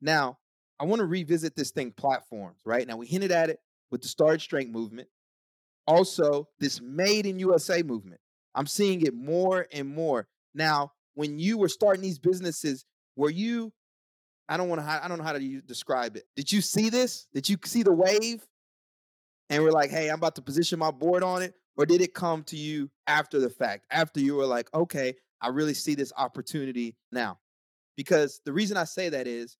[0.00, 0.38] Now,
[0.78, 2.86] I want to revisit this thing platforms, right?
[2.86, 3.58] Now we hinted at it
[3.90, 5.08] with the Starting Strength movement.
[5.86, 8.20] Also, this made in USA movement.
[8.54, 10.28] I'm seeing it more and more.
[10.54, 12.84] Now, when you were starting these businesses,
[13.16, 13.72] were you
[14.48, 16.24] I don't want to I don't know how to describe it.
[16.36, 17.28] Did you see this?
[17.32, 18.46] Did you see the wave?
[19.50, 22.14] And we're like, "Hey, I'm about to position my board on it." Or did it
[22.14, 23.86] come to you after the fact?
[23.90, 27.40] After you were like, "Okay, I really see this opportunity now."
[27.96, 29.56] Because the reason I say that is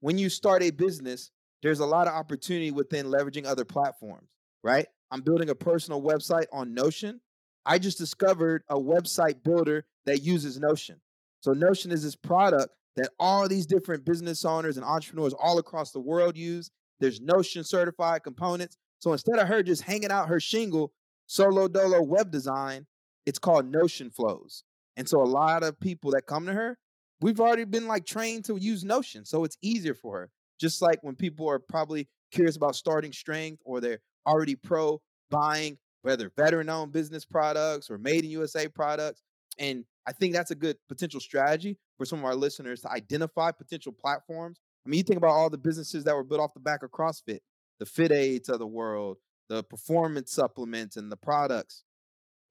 [0.00, 1.30] when you start a business,
[1.62, 4.28] there's a lot of opportunity within leveraging other platforms,
[4.62, 4.86] right?
[5.10, 7.20] I'm building a personal website on Notion.
[7.64, 11.00] I just discovered a website builder that uses Notion.
[11.40, 15.92] So Notion is this product that all these different business owners and entrepreneurs all across
[15.92, 16.70] the world use.
[17.00, 18.76] There's Notion certified components.
[18.98, 20.92] So instead of her just hanging out her shingle,
[21.26, 22.86] solo dolo web design,
[23.24, 24.64] it's called Notion flows.
[24.96, 26.76] And so a lot of people that come to her,
[27.20, 29.24] we've already been like trained to use Notion.
[29.24, 30.30] So it's easier for her.
[30.60, 35.78] Just like when people are probably curious about starting strength or they're already pro buying
[36.02, 39.22] whether veteran owned business products or made in USA products.
[39.58, 43.50] And I think that's a good potential strategy for some of our listeners to identify
[43.50, 44.60] potential platforms.
[44.86, 46.90] I mean, you think about all the businesses that were built off the back of
[46.90, 47.40] CrossFit,
[47.78, 51.84] the FitAids of the world, the performance supplements and the products,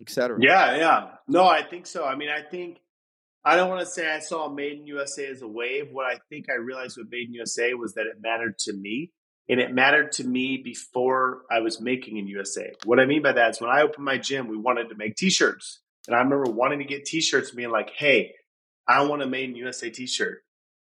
[0.01, 0.37] etc.
[0.41, 1.07] Yeah, yeah.
[1.27, 2.05] No, I think so.
[2.05, 2.79] I mean, I think
[3.43, 5.87] I don't want to say I saw Made in USA as a wave.
[5.91, 9.11] What I think I realized with Made in USA was that it mattered to me.
[9.49, 12.73] And it mattered to me before I was making in USA.
[12.83, 15.15] What I mean by that is when I opened my gym, we wanted to make
[15.15, 15.81] t shirts.
[16.07, 18.33] And I remember wanting to get t shirts being like, hey,
[18.87, 20.43] I want a Made in USA t shirt.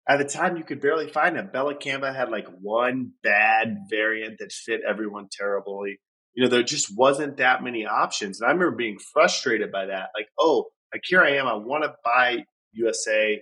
[0.09, 1.49] At the time, you could barely find them.
[1.53, 5.99] Bella Canvas had like one bad variant that fit everyone terribly.
[6.35, 8.41] You know, there just wasn't that many options.
[8.41, 10.11] And I remember being frustrated by that.
[10.15, 13.41] Like, oh, like here I am, I want to buy USA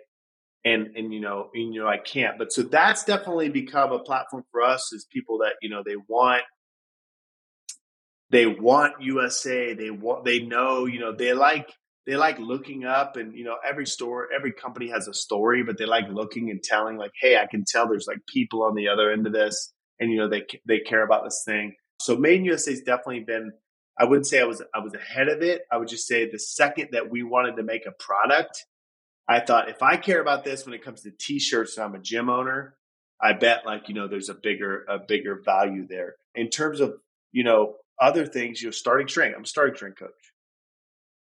[0.65, 2.39] and and you know, and, you know, I can't.
[2.39, 5.97] But so that's definitely become a platform for us is people that, you know, they
[6.09, 6.43] want
[8.31, 11.69] they want USA, they want they know, you know, they like
[12.07, 15.79] they like looking up and you know every store every company has a story but
[15.79, 18.89] they like looking and telling like hey i can tell there's like people on the
[18.89, 22.41] other end of this and you know they they care about this thing so made
[22.41, 23.53] in usa has definitely been
[23.99, 25.63] I wouldn't say I was I was ahead of it.
[25.71, 28.65] I would just say the second that we wanted to make a product,
[29.29, 31.99] I thought if I care about this when it comes to t-shirts and I'm a
[31.99, 32.77] gym owner,
[33.21, 36.17] I bet like, you know, there's a bigger a bigger value there.
[36.35, 36.95] In terms of,
[37.31, 39.35] you know, other things, you know, starting strength.
[39.37, 40.11] I'm a starting strength coach.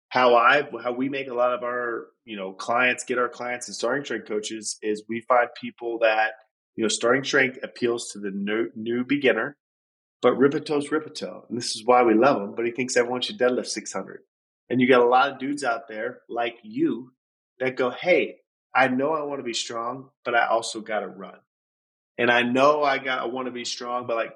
[0.08, 3.68] How I how we make a lot of our, you know, clients get our clients
[3.68, 6.32] and starting strength coaches is we find people that,
[6.76, 9.56] you know, starting strength appeals to the new, new beginner
[10.22, 12.54] but Rippetoe's Rippetoe, and this is why we love him.
[12.54, 14.22] But he thinks everyone should deadlift 600.
[14.68, 17.12] And you got a lot of dudes out there like you
[17.60, 18.36] that go, "Hey,
[18.74, 21.38] I know I want to be strong, but I also got to run."
[22.18, 24.32] And I know I got I want to be strong, but like,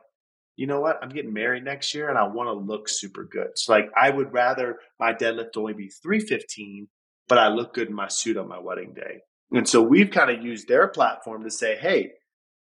[0.56, 0.98] you know what?
[1.02, 3.50] I'm getting married next year, and I want to look super good.
[3.56, 6.88] So like, I would rather my deadlift only be 315,
[7.28, 9.20] but I look good in my suit on my wedding day.
[9.52, 12.12] And so we've kind of used their platform to say, "Hey,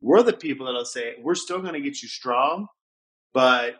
[0.01, 2.67] we're the people that'll say we're still going to get you strong,
[3.33, 3.75] but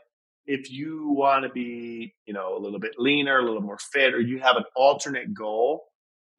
[0.46, 4.14] if you want to be, you know, a little bit leaner, a little more fit,
[4.14, 5.84] or you have an alternate goal,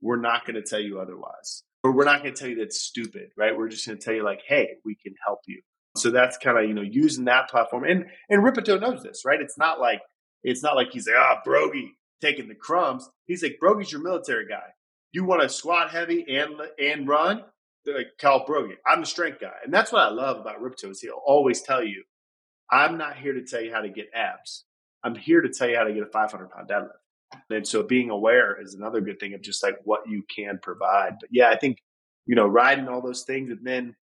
[0.00, 1.62] we're not going to tell you otherwise.
[1.84, 3.56] Or we're not going to tell you that's stupid, right?
[3.56, 5.62] We're just going to tell you like, hey, we can help you.
[5.96, 7.84] So that's kind of, you know, using that platform.
[7.84, 9.40] And and Rippetoe knows this, right?
[9.40, 10.00] It's not like
[10.42, 13.08] it's not like he's like, ah, oh, Broggi taking the crumbs.
[13.26, 14.74] He's like, Broggi's your military guy.
[15.12, 17.44] You want to squat heavy and and run?
[17.86, 18.74] Like, call Broggi.
[18.86, 19.54] I'm the strength guy.
[19.64, 22.04] And that's what I love about Rippetoe is he'll always tell you,
[22.70, 24.64] I'm not here to tell you how to get abs.
[25.02, 26.90] I'm here to tell you how to get a 500 pound deadlift.
[27.50, 31.16] And so being aware is another good thing of just like what you can provide.
[31.20, 31.78] But yeah, I think,
[32.26, 33.96] you know, riding all those things and then,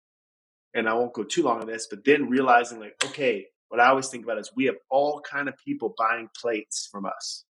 [0.74, 3.88] and I won't go too long on this, but then realizing like, okay, what I
[3.88, 7.46] always think about is we have all kind of people buying plates from us.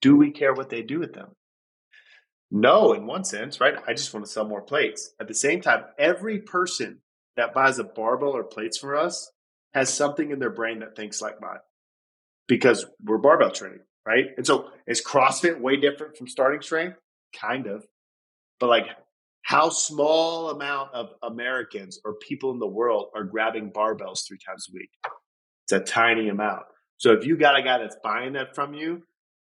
[0.00, 1.34] Do we care what they do with them?
[2.50, 3.74] No, in one sense, right?
[3.86, 5.12] I just want to sell more plates.
[5.20, 7.00] At the same time, every person
[7.36, 9.30] that buys a barbell or plates from us
[9.74, 11.58] has something in their brain that thinks like mine
[12.46, 14.26] because we're barbell training, right?
[14.36, 16.96] And so is CrossFit way different from starting strength?
[17.34, 17.84] Kind of.
[18.60, 18.86] But like
[19.42, 24.66] how small amount of Americans or people in the world are grabbing barbells three times
[24.70, 24.90] a week?
[25.64, 26.62] It's a tiny amount.
[26.98, 29.02] So if you got a guy that's buying that from you,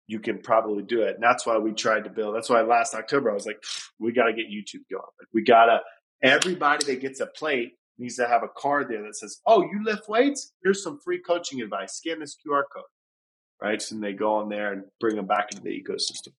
[0.06, 1.14] you can probably do it.
[1.14, 2.34] And that's why we tried to build.
[2.34, 3.62] That's why last October I was like,
[4.00, 5.02] we got to get YouTube going.
[5.20, 5.80] Like we got to
[6.22, 9.84] everybody that gets a plate needs to have a card there that says, "Oh, you
[9.84, 10.52] lift weights?
[10.62, 11.94] Here's some free coaching advice.
[11.94, 12.84] Scan this QR code."
[13.60, 16.32] Right, so and they go on there and bring them back into the ecosystem.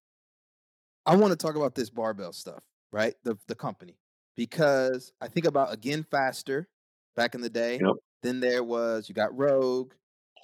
[1.06, 3.14] I want to talk about this barbell stuff, right?
[3.24, 3.98] The the company
[4.38, 6.70] because I think about again faster
[7.18, 7.74] back in the day.
[7.74, 7.96] Yep.
[8.24, 9.94] Then there was you got Rogue,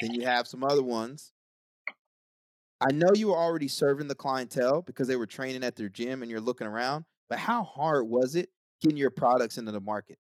[0.01, 1.31] then you have some other ones.
[2.81, 6.21] I know you were already serving the clientele because they were training at their gym
[6.21, 8.49] and you're looking around, but how hard was it
[8.81, 10.17] getting your products into the market?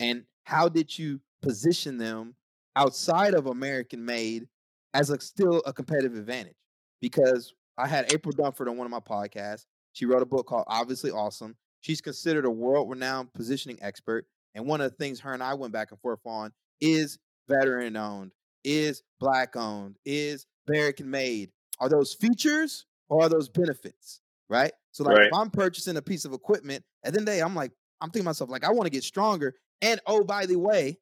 [0.00, 2.34] And how did you position them
[2.76, 4.48] outside of American made
[4.94, 6.56] as a still a competitive advantage?
[7.00, 9.66] Because I had April Dunford on one of my podcasts.
[9.92, 11.56] She wrote a book called Obviously Awesome.
[11.80, 14.26] She's considered a world renowned positioning expert.
[14.54, 17.18] And one of the things her and I went back and forth on is
[17.48, 18.32] veteran owned,
[18.64, 21.50] is black owned, is American made.
[21.80, 24.20] are those features or are those benefits?
[24.50, 24.72] Right.
[24.90, 25.26] So like Right.
[25.28, 27.70] if I'm purchasing a piece of equipment, at the end of the day, I'm like,
[28.00, 29.54] I'm thinking to myself, like, I want to get stronger.
[29.80, 30.98] And oh, by the way,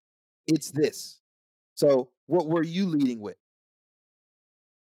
[0.47, 1.21] it's this.
[1.75, 3.37] So what were you leading with?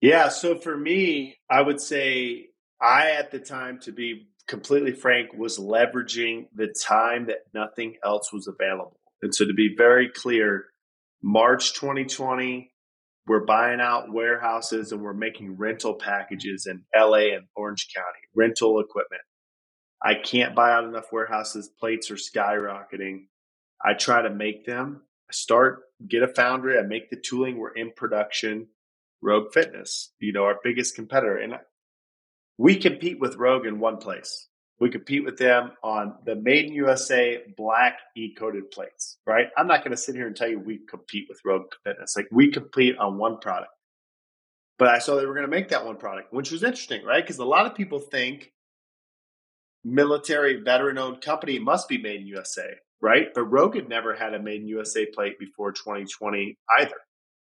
[0.00, 0.28] Yeah.
[0.28, 2.46] So for me, I would say
[2.80, 8.32] I, at the time, to be completely frank, was leveraging the time that nothing else
[8.32, 8.98] was available.
[9.22, 10.64] And so to be very clear,
[11.22, 12.72] March 2020,
[13.26, 18.80] we're buying out warehouses and we're making rental packages in LA and Orange County, rental
[18.80, 19.22] equipment.
[20.02, 21.70] I can't buy out enough warehouses.
[21.78, 23.26] Plates are skyrocketing.
[23.84, 25.02] I try to make them.
[25.28, 26.78] I start, get a foundry.
[26.78, 27.58] I make the tooling.
[27.58, 28.68] We're in production.
[29.22, 31.36] Rogue Fitness, you know, our biggest competitor.
[31.36, 31.54] And
[32.58, 34.48] we compete with Rogue in one place.
[34.80, 39.48] We compete with them on the Made in USA black e coated plates, right?
[39.56, 42.16] I'm not going to sit here and tell you we compete with Rogue Fitness.
[42.16, 43.72] Like we compete on one product.
[44.78, 47.22] But I saw they were going to make that one product, which was interesting, right?
[47.22, 48.50] Because a lot of people think
[49.84, 53.28] military veteran owned company must be made in USA, right?
[53.34, 56.96] But Rogue had never had a made in USA plate before 2020 either.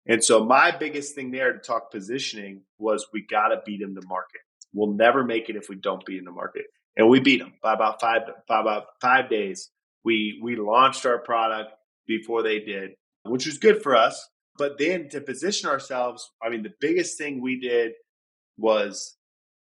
[0.07, 3.93] And so my biggest thing there to talk positioning was we got to beat in
[3.93, 4.41] to market.
[4.73, 6.65] We'll never make it if we don't beat in the market.
[6.97, 9.69] And we beat them by about five by about five days.
[10.03, 11.71] We we launched our product
[12.07, 12.91] before they did,
[13.23, 14.27] which was good for us.
[14.57, 17.93] But then to position ourselves, I mean, the biggest thing we did
[18.57, 19.15] was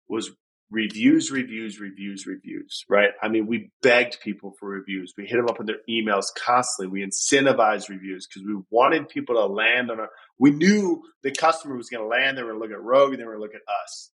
[0.09, 0.31] was
[0.71, 2.85] reviews, reviews, reviews, reviews.
[2.89, 3.09] Right?
[3.21, 5.13] I mean, we begged people for reviews.
[5.17, 6.91] We hit them up with their emails constantly.
[6.91, 10.09] We incentivized reviews because we wanted people to land on our.
[10.39, 12.37] We knew the customer was going to land.
[12.37, 14.11] They were going to look at Rogue and they were going to look at us.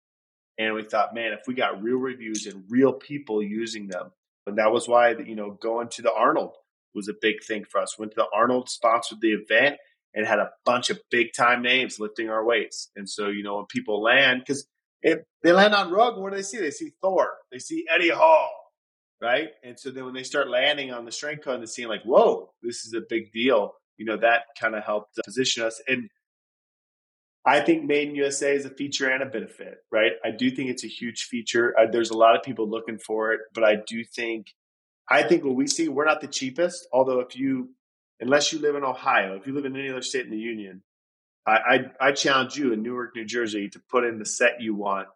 [0.57, 4.11] And we thought, man, if we got real reviews and real people using them,
[4.45, 6.55] and that was why you know going to the Arnold
[6.93, 7.97] was a big thing for us.
[7.97, 9.77] Went to the Arnold, sponsored the event,
[10.13, 12.91] and had a bunch of big time names lifting our weights.
[12.95, 14.67] And so you know when people land, because
[15.03, 16.57] if they land on Rogue, what do they see?
[16.57, 18.51] They see Thor, they see Eddie Hall,
[19.21, 19.49] right?
[19.63, 22.51] And so then when they start landing on the Strength Co and seeing like, whoa,
[22.61, 23.73] this is a big deal.
[23.97, 26.09] You know that kind of helped position us and
[27.45, 30.13] I think Made in USA is a feature and a benefit, right?
[30.23, 31.77] I do think it's a huge feature.
[31.77, 34.53] Uh, there's a lot of people looking for it, but I do think,
[35.09, 36.87] I think what we see, we're not the cheapest.
[36.93, 37.71] Although, if you,
[38.21, 40.83] unless you live in Ohio, if you live in any other state in the union,
[41.45, 44.75] I, I, I challenge you in Newark, New Jersey, to put in the set you
[44.75, 45.07] want.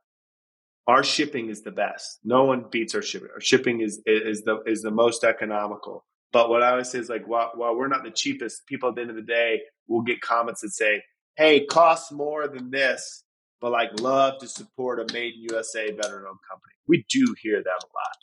[0.88, 2.19] Our shipping is the best.
[2.23, 3.30] No one beats our shipping.
[3.34, 6.05] Our shipping is is the is the most economical.
[6.32, 8.95] But what I always say is like, while, while we're not the cheapest, people at
[8.95, 11.01] the end of the day will get comments that say,
[11.38, 13.23] hey, costs more than this,
[13.61, 16.73] but like love to support a made in USA veteran owned company.
[16.88, 18.17] We do hear that a lot.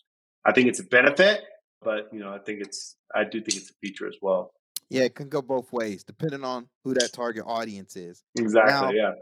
[0.44, 1.40] I think it's a benefit,
[1.82, 4.52] but you know, I think it's I do think it's a feature as well.
[4.94, 8.22] Yeah, it can go both ways depending on who that target audience is.
[8.36, 8.72] Exactly.
[8.72, 9.12] Now- yeah.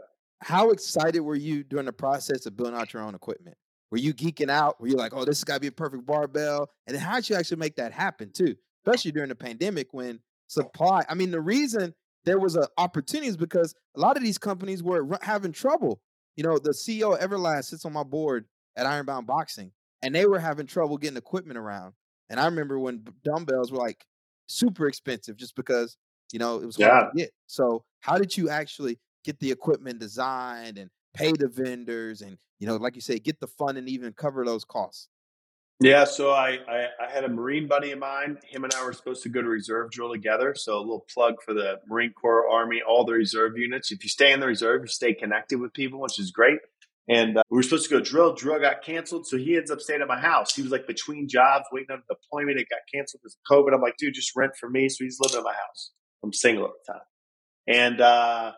[0.41, 3.55] How excited were you during the process of building out your own equipment?
[3.91, 4.79] Were you geeking out?
[4.81, 6.69] Were you like, oh, this has got to be a perfect barbell?
[6.85, 8.55] And then how did you actually make that happen too?
[8.85, 11.93] Especially during the pandemic when supply, I mean, the reason
[12.25, 16.01] there was an opportunity is because a lot of these companies were having trouble.
[16.35, 18.45] You know, the CEO of Everlast sits on my board
[18.75, 19.71] at Ironbound Boxing,
[20.01, 21.93] and they were having trouble getting equipment around.
[22.29, 24.05] And I remember when dumbbells were like
[24.53, 25.97] super expensive just because,
[26.31, 27.31] you know, it was hard to get.
[27.47, 32.67] So, how did you actually get the equipment designed and pay the vendors and, you
[32.67, 35.09] know, like you say, get the fund and even cover those costs?
[35.79, 38.37] Yeah, so I, I, I had a Marine buddy of mine.
[38.47, 40.55] Him and I were supposed to go to reserve drill together.
[40.55, 43.91] So a little plug for the Marine Corps, Army, all the reserve units.
[43.91, 46.59] If you stay in the reserve, you stay connected with people, which is great.
[47.09, 48.33] And uh, we were supposed to go drill.
[48.33, 50.55] Drill got canceled, so he ends up staying at my house.
[50.55, 52.59] He was like between jobs, waiting on a deployment.
[52.59, 53.73] It got canceled because of COVID.
[53.73, 54.87] I'm like, dude, just rent for me.
[54.87, 55.91] So he's living at my house.
[56.23, 57.01] I'm single at the time,
[57.67, 58.53] and uh,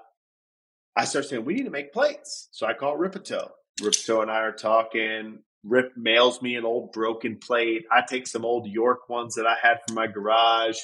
[0.95, 2.49] I start saying we need to make plates.
[2.51, 3.49] So I call Rippetoe.
[3.81, 5.39] Rippetoe and I are talking.
[5.63, 7.85] Rip mails me an old broken plate.
[7.91, 10.77] I take some old York ones that I had from my garage.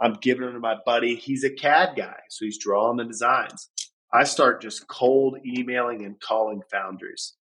[0.00, 1.14] I'm giving them to my buddy.
[1.14, 3.70] He's a CAD guy, so he's drawing the designs.
[4.14, 7.34] I start just cold emailing and calling foundries.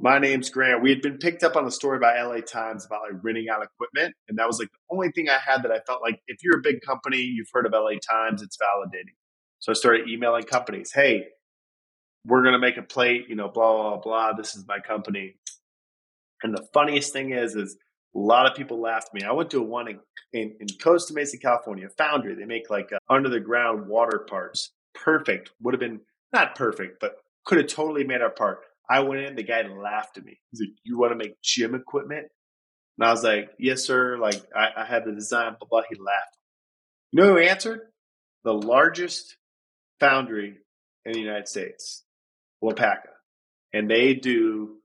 [0.00, 0.82] My name's Grant.
[0.82, 3.62] We had been picked up on a story by LA Times about like renting out
[3.62, 6.38] equipment, and that was like the only thing I had that I felt like if
[6.42, 9.14] you're a big company, you've heard of LA Times, it's validating.
[9.60, 11.26] So I started emailing companies, hey,
[12.24, 14.32] we're gonna make a plate, you know, blah blah blah.
[14.32, 15.36] This is my company.
[16.42, 17.76] And the funniest thing is, is
[18.16, 19.22] a lot of people laughed at me.
[19.22, 20.00] I went to a one in,
[20.32, 22.34] in, in Costa Mesa, California, Foundry.
[22.34, 24.72] They make like uh, under the ground water parts.
[24.92, 25.50] Perfect.
[25.60, 26.00] Would have been
[26.32, 28.60] not perfect, but could have totally made our part.
[28.88, 30.38] I went in, the guy laughed at me.
[30.50, 32.26] He's like, You want to make gym equipment?
[32.98, 34.18] And I was like, Yes, sir.
[34.18, 35.82] Like, I, I have the design, blah, blah.
[35.88, 36.36] He laughed.
[37.12, 37.80] You know who answered?
[38.44, 39.36] The largest
[40.00, 40.58] foundry
[41.04, 42.04] in the United States,
[42.62, 43.08] Waupaca.
[43.72, 44.76] and they do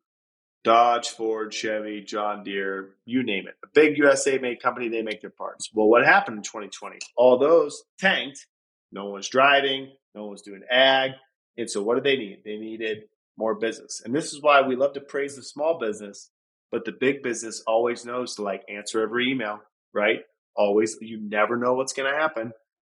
[0.64, 3.56] Dodge, Ford, Chevy, John Deere, you name it.
[3.64, 5.70] A big USA made company, they make their parts.
[5.74, 6.98] Well, what happened in 2020?
[7.18, 8.46] All those tanked.
[8.92, 11.12] No one was driving, no one was doing ag.
[11.58, 12.40] And so what did they need?
[12.44, 13.04] They needed
[13.38, 14.02] more business.
[14.04, 16.30] And this is why we love to praise the small business,
[16.72, 19.60] but the big business always knows to like answer every email,
[19.94, 20.20] right?
[20.56, 22.52] Always, you never know what's going to happen.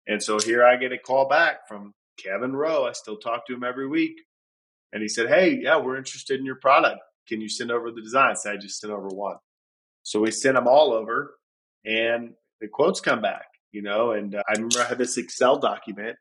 [0.07, 2.87] And so here I get a call back from Kevin Rowe.
[2.87, 4.21] I still talk to him every week.
[4.93, 7.01] And he said, Hey, yeah, we're interested in your product.
[7.29, 8.43] Can you send over the designs?
[8.43, 9.37] So I just sent over one.
[10.05, 11.35] So we sent them all over
[11.85, 15.59] and the quotes come back, you know, and uh, I remember I had this Excel
[15.59, 16.17] document.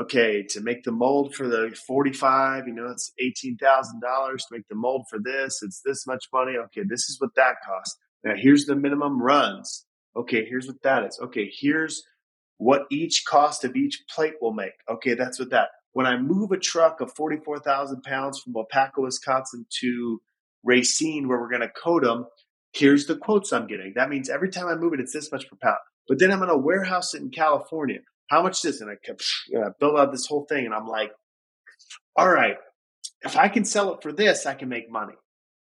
[0.00, 4.74] Okay, to make the mold for the 45, you know, it's $18,000 to make the
[4.74, 5.60] mold for this.
[5.62, 6.52] It's this much money.
[6.56, 7.98] Okay, this is what that costs.
[8.24, 9.84] Now here's the minimum runs.
[10.16, 11.18] Okay, here's what that is.
[11.22, 12.02] Okay, here's
[12.56, 14.72] what each cost of each plate will make.
[14.90, 15.68] Okay, that's what that.
[15.92, 20.22] When I move a truck of 44,000 pounds from Waupaca, Wisconsin to
[20.64, 22.26] Racine, where we're going to coat them,
[22.72, 23.92] here's the quotes I'm getting.
[23.96, 25.78] That means every time I move it, it's this much per pound.
[26.08, 28.00] But then I'm going to warehouse it in California.
[28.32, 28.80] How much is this?
[28.80, 29.22] And I kept
[29.54, 31.12] uh, build out this whole thing, and I'm like,
[32.16, 32.56] all right,
[33.20, 35.12] if I can sell it for this, I can make money.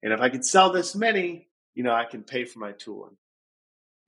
[0.04, 3.16] And if I can sell this many, you know, I can pay for my tooling.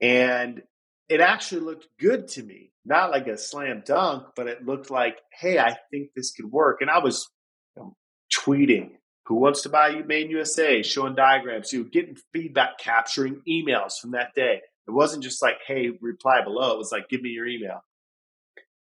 [0.01, 0.63] And
[1.07, 2.73] it actually looked good to me.
[2.83, 6.81] Not like a slam dunk, but it looked like, hey, I think this could work.
[6.81, 7.29] And I was
[7.77, 7.95] you know,
[8.37, 8.89] tweeting,
[9.27, 13.93] who wants to buy you made in USA, showing diagrams, you getting feedback, capturing emails
[14.01, 14.59] from that day.
[14.89, 16.73] It wasn't just like, hey, reply below.
[16.73, 17.81] It was like, give me your email.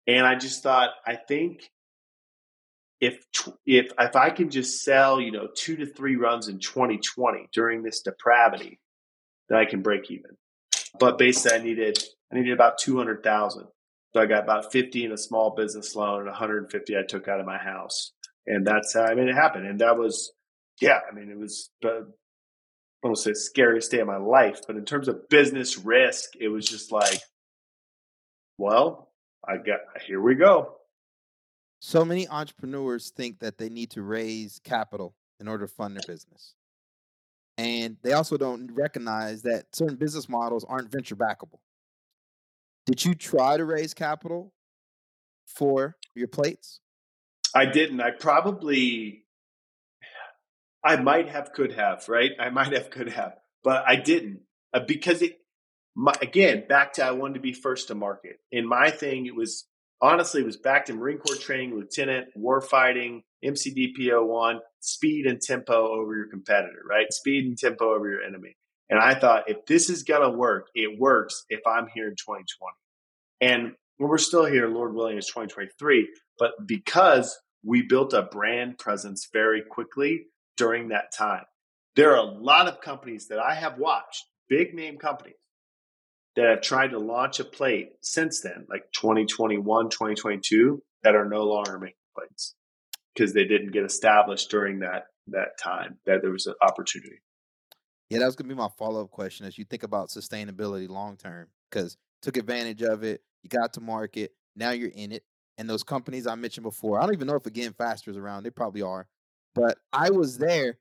[0.10, 1.70] And I just thought, I think
[2.99, 3.24] if
[3.68, 7.84] if if I can just sell, you know, two to three runs in 2020 during
[7.84, 8.80] this depravity,
[9.49, 10.32] then I can break even.
[10.99, 12.03] But basically, I needed
[12.34, 13.68] I needed about two hundred thousand.
[14.14, 16.97] So I got about fifty in a small business loan and one hundred and fifty
[16.97, 18.12] I took out of my house,
[18.47, 19.68] and that's how I mean it happened.
[19.68, 20.34] And that was,
[20.82, 21.70] yeah, I mean it was.
[21.86, 22.01] Uh,
[23.01, 26.68] almost the scariest day of my life, but in terms of business risk, it was
[26.68, 27.22] just like,
[28.57, 29.09] well,
[29.50, 30.76] I got here we go.
[31.80, 36.04] So many entrepreneurs think that they need to raise capital in order to fund their
[36.06, 36.56] business.
[37.58, 41.60] And they also don't recognize that certain business models aren't venture backable.
[42.86, 44.54] Did you try to raise capital
[45.45, 46.82] for your plates?
[47.56, 48.02] I didn't.
[48.02, 49.26] I probably,
[50.84, 52.32] I might have, could have, right?
[52.39, 53.34] I might have, could have,
[53.64, 54.41] but I didn't
[54.74, 55.39] uh, because it,
[56.00, 58.38] my, again, back to I wanted to be first to market.
[58.54, 59.68] In my thing, it was
[60.02, 65.41] honestly, it was back to Marine Corps training, lieutenant, war fighting, MCDPO one, speed and
[65.41, 67.12] tempo over your competitor, right?
[67.12, 68.56] Speed and tempo over your enemy.
[68.89, 72.16] And I thought, if this is going to work, it works if I'm here in
[72.16, 72.45] 2020.
[73.41, 76.08] And we're still here, Lord willing, is 2023.
[76.39, 81.43] But because we built a brand presence very quickly during that time,
[81.97, 85.36] there are a lot of companies that I have watched, big name companies,
[86.40, 91.44] that have tried to launch a plate since then, like 2021, 2022, that are no
[91.44, 92.56] longer making plates
[93.14, 97.22] because they didn't get established during that that time that there was an opportunity.
[98.10, 101.18] Yeah, that was gonna be my follow up question as you think about sustainability long
[101.18, 105.24] term, because took advantage of it, you got to market, now you're in it.
[105.58, 108.44] And those companies I mentioned before, I don't even know if again Faster is around,
[108.44, 109.08] they probably are.
[109.56, 110.78] But I was there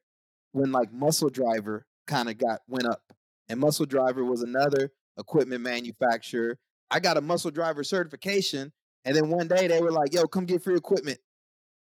[0.52, 3.02] when like Muscle Driver kind of got went up.
[3.48, 6.58] And Muscle Driver was another equipment manufacturer.
[6.90, 8.72] I got a Muscle Driver certification,
[9.04, 11.18] and then one day they were like, "Yo, come get free equipment."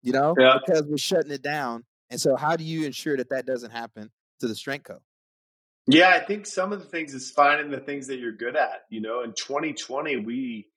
[0.05, 0.59] you know, yeah.
[0.65, 1.83] because we're shutting it down.
[2.11, 4.11] And so, how do you ensure that that doesn't happen
[4.41, 4.99] to the strength co?
[5.87, 8.83] Yeah, I think some of the things is finding the things that you're good at.
[8.91, 10.69] You know, in 2020, we,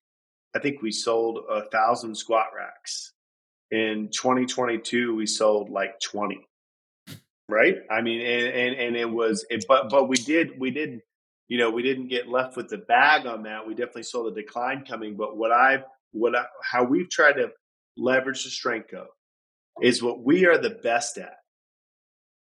[0.55, 3.13] I think we sold a thousand squat racks.
[3.69, 6.39] In 2022, we sold like 20.
[7.49, 7.77] Right.
[7.91, 11.01] I mean, and, and, and it was, it, but, but we did, we did,
[11.47, 13.67] you know, we didn't get left with the bag on that.
[13.67, 15.15] We definitely saw the decline coming.
[15.15, 17.49] But what I've, what I, how we've tried to
[17.95, 19.07] leverage the strength co
[19.81, 21.37] is what we are the best at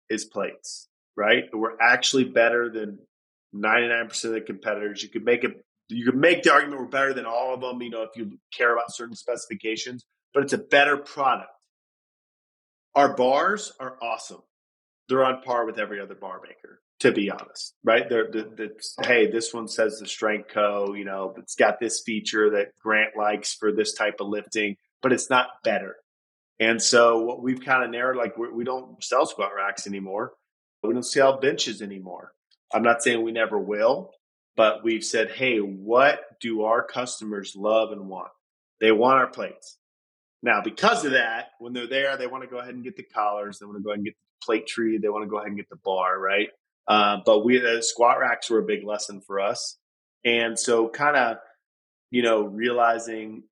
[0.10, 1.44] is plates, right?
[1.54, 3.00] We're actually better than
[3.54, 5.04] 99% of the competitors.
[5.04, 7.82] You could make it you could make the argument we're better than all of them,
[7.82, 10.04] you know, if you care about certain specifications,
[10.34, 11.52] but it's a better product.
[12.96, 14.42] Our bars are awesome.
[15.08, 18.06] They're on par with every other bar maker, to be honest, right?
[19.04, 20.94] Hey, this one says the Strength Co.
[20.94, 25.12] You know, it's got this feature that Grant likes for this type of lifting, but
[25.12, 25.98] it's not better.
[26.60, 30.34] And so what we've kind of narrowed, like we, we don't sell squat racks anymore.
[30.84, 32.32] We don't sell benches anymore.
[32.74, 34.12] I'm not saying we never will,
[34.56, 38.32] but we've said, hey, what do our customers love and want?
[38.80, 39.78] They want our plates.
[40.42, 43.04] Now, because of that, when they're there, they want to go ahead and get the
[43.04, 43.60] collars.
[43.60, 44.98] They want to go ahead and get the plate tree.
[44.98, 46.50] They want to go ahead and get the bar, right?
[46.88, 49.78] Uh, but we, the squat racks were a big lesson for us.
[50.24, 51.38] And so kind of,
[52.12, 53.44] you know, realizing,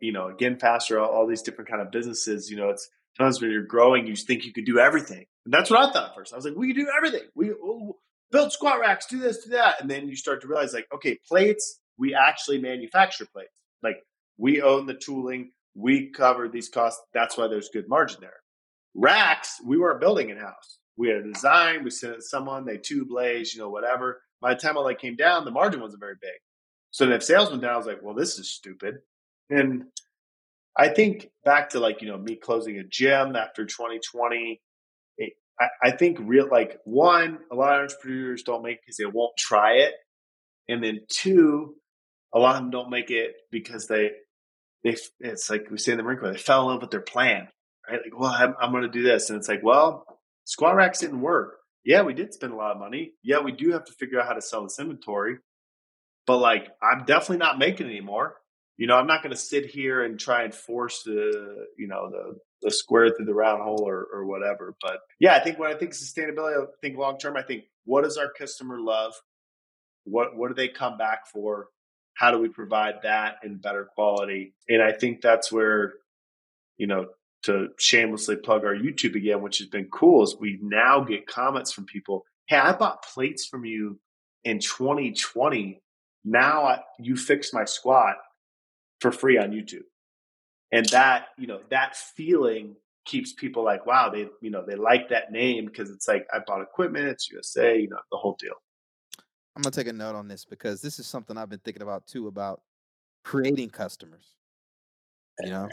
[0.00, 3.40] you know, again, faster, all, all these different kind of businesses, you know, it's sometimes
[3.40, 5.24] when you're growing, you think you could do everything.
[5.44, 6.32] And that's what I thought first.
[6.32, 7.28] I was like, we can do everything.
[7.34, 7.98] We we'll
[8.30, 9.80] build squat racks, do this, do that.
[9.80, 13.52] And then you start to realize like, okay, plates, we actually manufacture plates.
[13.82, 13.96] Like
[14.38, 15.52] we own the tooling.
[15.74, 17.02] We cover these costs.
[17.14, 18.40] That's why there's good margin there.
[18.94, 20.78] Racks, we weren't building in house.
[20.96, 21.84] We had a design.
[21.84, 22.64] We sent it to someone.
[22.64, 24.22] They tube lays, you know, whatever.
[24.40, 26.30] By the time all that came down, the margin wasn't very big.
[26.90, 28.96] So then if sales went down, I was like, well, this is stupid.
[29.48, 29.84] And
[30.76, 34.60] I think back to like, you know, me closing a gym after 2020,
[35.18, 39.06] it, I, I, think real, like one, a lot of entrepreneurs don't make because they
[39.06, 39.94] won't try it.
[40.68, 41.74] And then two,
[42.34, 44.10] a lot of them don't make it because they,
[44.84, 47.00] they, it's like we say in the Marine Corps, they fell in love with their
[47.00, 47.48] plan,
[47.88, 48.00] right?
[48.02, 49.28] Like, well, I'm, I'm going to do this.
[49.28, 50.06] And it's like, well,
[50.44, 51.58] squat racks didn't work.
[51.84, 53.12] Yeah, we did spend a lot of money.
[53.22, 55.38] Yeah, we do have to figure out how to sell this inventory.
[56.26, 58.36] But like, I'm definitely not making anymore.
[58.76, 62.10] You know, I'm not going to sit here and try and force the, you know,
[62.10, 64.74] the the square through the round hole or, or whatever.
[64.80, 68.04] But yeah, I think when I think sustainability, I think long term, I think what
[68.04, 69.14] does our customer love?
[70.04, 71.66] What what do they come back for?
[72.14, 74.54] How do we provide that in better quality?
[74.68, 75.94] And I think that's where,
[76.76, 77.06] you know,
[77.44, 81.72] to shamelessly plug our YouTube again, which has been cool, is we now get comments
[81.72, 82.24] from people.
[82.46, 83.98] Hey, I bought plates from you
[84.44, 85.82] in 2020
[86.24, 88.16] now I, you fix my squat
[89.00, 89.84] for free on YouTube.
[90.70, 95.08] And that, you know, that feeling keeps people like, wow, they, you know, they like
[95.10, 98.54] that name because it's like, I bought equipment, it's USA, you know, the whole deal.
[99.54, 101.82] I'm going to take a note on this because this is something I've been thinking
[101.82, 102.62] about too about
[103.24, 104.24] creating customers.
[105.40, 105.68] You know,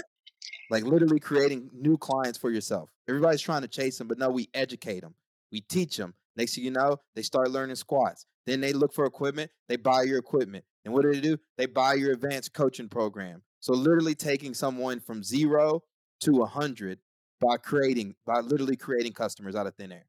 [0.70, 2.90] like literally creating new clients for yourself.
[3.08, 5.16] Everybody's trying to chase them, but no, we educate them,
[5.52, 6.14] we teach them.
[6.36, 8.26] Next thing you know, they start learning squats.
[8.46, 10.64] Then they look for equipment, they buy your equipment.
[10.86, 11.38] And what do they do?
[11.58, 13.42] They buy your advanced coaching program.
[13.60, 15.84] So literally taking someone from zero
[16.22, 17.00] to a hundred
[17.42, 20.06] by creating, by literally creating customers out of thin air.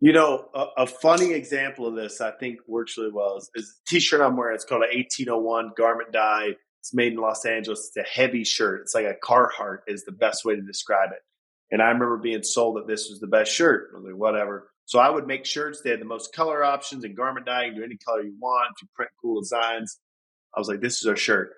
[0.00, 3.80] You know, a, a, funny example of this I think works really well is, is
[3.86, 4.56] a t-shirt I'm wearing.
[4.56, 6.56] It's called an 1801 garment dye.
[6.82, 7.88] It's made in Los Angeles.
[7.88, 8.82] It's a heavy shirt.
[8.82, 11.20] It's like a Carhartt is the best way to describe it.
[11.70, 13.90] And I remember being sold that this was the best shirt.
[13.92, 14.68] I was like, whatever.
[14.84, 15.80] So I would make shirts.
[15.80, 17.64] They had the most color options and garment dye.
[17.64, 18.74] You can do any color you want.
[18.82, 19.98] You print cool designs,
[20.54, 21.54] I was like, this is our shirt.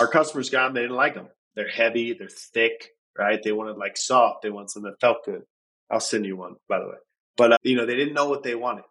[0.00, 0.74] Our customers got them.
[0.74, 1.28] They didn't like them.
[1.54, 2.14] They're heavy.
[2.14, 3.42] They're thick, right?
[3.42, 4.42] They wanted like soft.
[4.42, 5.42] They want something that felt good.
[5.90, 6.96] I'll send you one, by the way.
[7.36, 8.84] But, uh, you know, they didn't know what they wanted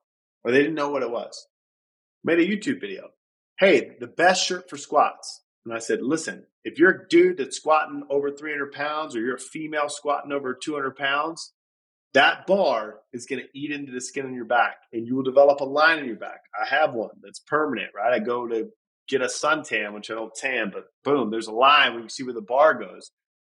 [0.43, 1.47] or they didn't know what it was.
[2.23, 3.09] Made a YouTube video.
[3.57, 5.40] Hey, the best shirt for squats.
[5.65, 9.35] And I said, listen, if you're a dude that's squatting over 300 pounds or you're
[9.35, 11.53] a female squatting over 200 pounds,
[12.13, 15.23] that bar is going to eat into the skin on your back and you will
[15.23, 16.41] develop a line in your back.
[16.59, 18.13] I have one that's permanent, right?
[18.13, 18.69] I go to
[19.07, 22.23] get a suntan, which I don't tan, but boom, there's a line where you see
[22.23, 23.11] where the bar goes.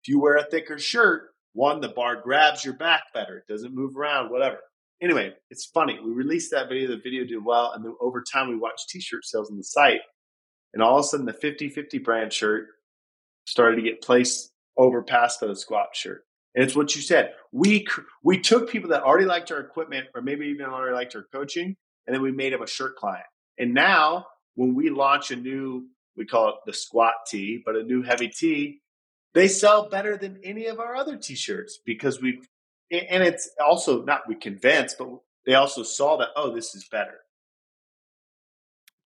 [0.02, 3.38] If you wear a thicker shirt, one, the bar grabs your back better.
[3.38, 4.58] It doesn't move around, whatever.
[5.02, 5.98] Anyway, it's funny.
[6.02, 6.88] We released that video.
[6.88, 7.72] The video did well.
[7.72, 10.00] And then over time, we watched t shirt sales on the site.
[10.74, 12.68] And all of a sudden, the 50 50 brand shirt
[13.44, 16.24] started to get placed over past the squat shirt.
[16.54, 17.32] And it's what you said.
[17.50, 17.86] We
[18.22, 21.76] we took people that already liked our equipment, or maybe even already liked our coaching,
[22.06, 23.26] and then we made them a shirt client.
[23.58, 27.82] And now, when we launch a new, we call it the squat tee, but a
[27.82, 28.80] new heavy tee,
[29.34, 32.42] they sell better than any of our other t-shirts because we,
[32.90, 35.08] and it's also not we convinced, but
[35.46, 37.20] they also saw that oh, this is better.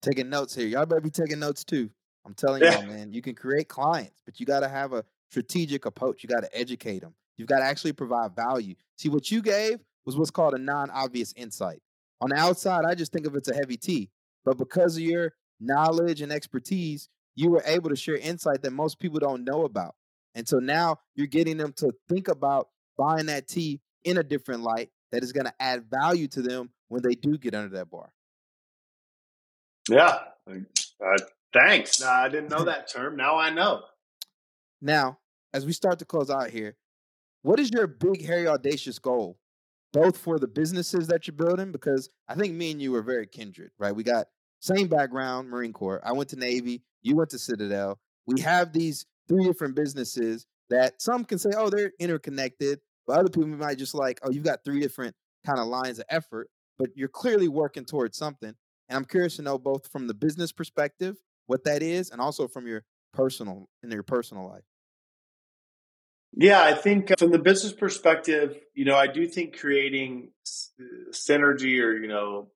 [0.07, 1.89] Taking notes here, y'all better be taking notes too.
[2.25, 5.85] I'm telling y'all, man, you can create clients, but you got to have a strategic
[5.85, 6.23] approach.
[6.23, 7.13] You got to educate them.
[7.35, 8.75] You've got to actually provide value.
[8.97, 11.81] See, what you gave was what's called a non obvious insight.
[12.21, 14.09] On the outside, I just think of it's a heavy T.
[14.45, 18.99] But because of your knowledge and expertise, you were able to share insight that most
[18.99, 19.95] people don't know about.
[20.35, 24.61] And so now you're getting them to think about buying that tea in a different
[24.61, 27.89] light that is going to add value to them when they do get under that
[27.89, 28.09] bar.
[29.89, 30.19] Yeah.
[30.49, 31.17] Uh,
[31.53, 32.03] thanks.
[32.03, 33.15] I didn't know that term.
[33.15, 33.83] Now I know.
[34.81, 35.19] Now,
[35.53, 36.75] as we start to close out here,
[37.41, 39.37] what is your big, hairy, audacious goal,
[39.93, 41.71] both for the businesses that you're building?
[41.71, 43.95] Because I think me and you are very kindred, right?
[43.95, 44.27] We got
[44.59, 46.01] same background, Marine Corps.
[46.03, 46.83] I went to Navy.
[47.01, 47.99] You went to Citadel.
[48.25, 53.29] We have these three different businesses that some can say, oh, they're interconnected, but other
[53.29, 55.15] people might just like, oh, you've got three different
[55.45, 58.53] kind of lines of effort, but you're clearly working towards something.
[58.89, 62.47] And I'm curious to know both from the business perspective what that is, and also
[62.47, 62.83] from your
[63.13, 64.63] personal in your personal life.
[66.33, 70.29] Yeah, I think uh, from the business perspective, you know, I do think creating
[70.79, 72.49] uh, synergy or, you know,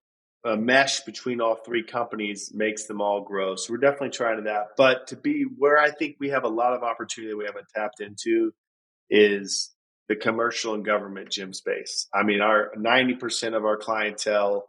[0.43, 3.55] a mesh between all three companies makes them all grow.
[3.55, 4.69] So we're definitely trying to that.
[4.75, 7.67] But to be where I think we have a lot of opportunity that we haven't
[7.75, 8.51] tapped into
[9.09, 9.71] is
[10.09, 12.07] the commercial and government gym space.
[12.13, 14.65] I mean, our 90% of our clientele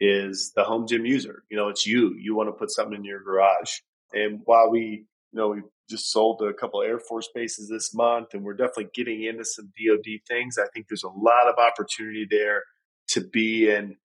[0.00, 1.44] is the home gym user.
[1.50, 2.14] You know, it's you.
[2.18, 3.70] You want to put something in your garage.
[4.12, 8.34] And while we, you know, we just sold a couple Air Force bases this month
[8.34, 12.26] and we're definitely getting into some DoD things, I think there's a lot of opportunity
[12.30, 12.62] there
[13.08, 13.96] to be in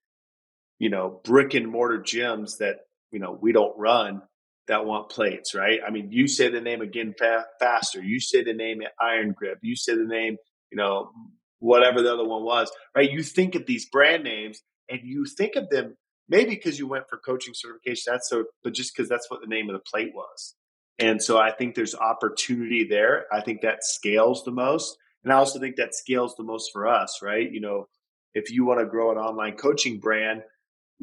[0.80, 2.78] you know, brick and mortar gyms that,
[3.12, 4.22] you know, we don't run
[4.66, 5.78] that want plates, right?
[5.86, 8.02] I mean, you say the name again fa- faster.
[8.02, 9.58] You say the name Iron Grip.
[9.62, 10.38] You say the name,
[10.72, 11.10] you know,
[11.58, 13.10] whatever the other one was, right?
[13.10, 15.96] You think of these brand names and you think of them
[16.28, 18.12] maybe because you went for coaching certification.
[18.12, 20.54] That's so, but just because that's what the name of the plate was.
[20.98, 23.24] And so I think there's opportunity there.
[23.32, 24.96] I think that scales the most.
[25.24, 27.50] And I also think that scales the most for us, right?
[27.50, 27.88] You know,
[28.34, 30.42] if you want to grow an online coaching brand,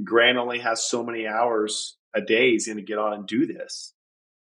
[0.04, 3.46] Grant only has so many hours a day he's going to get on and do
[3.46, 3.94] this.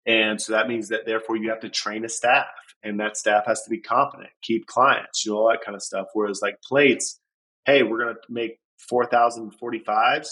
[0.06, 2.46] And so that means that therefore you have to train a staff
[2.84, 5.84] and that staff has to be competent, keep clients, you know, all that kind of
[5.84, 6.08] stuff.
[6.14, 7.20] Whereas like plates,
[7.66, 8.60] hey, we're going to make
[8.92, 10.28] 4,045s.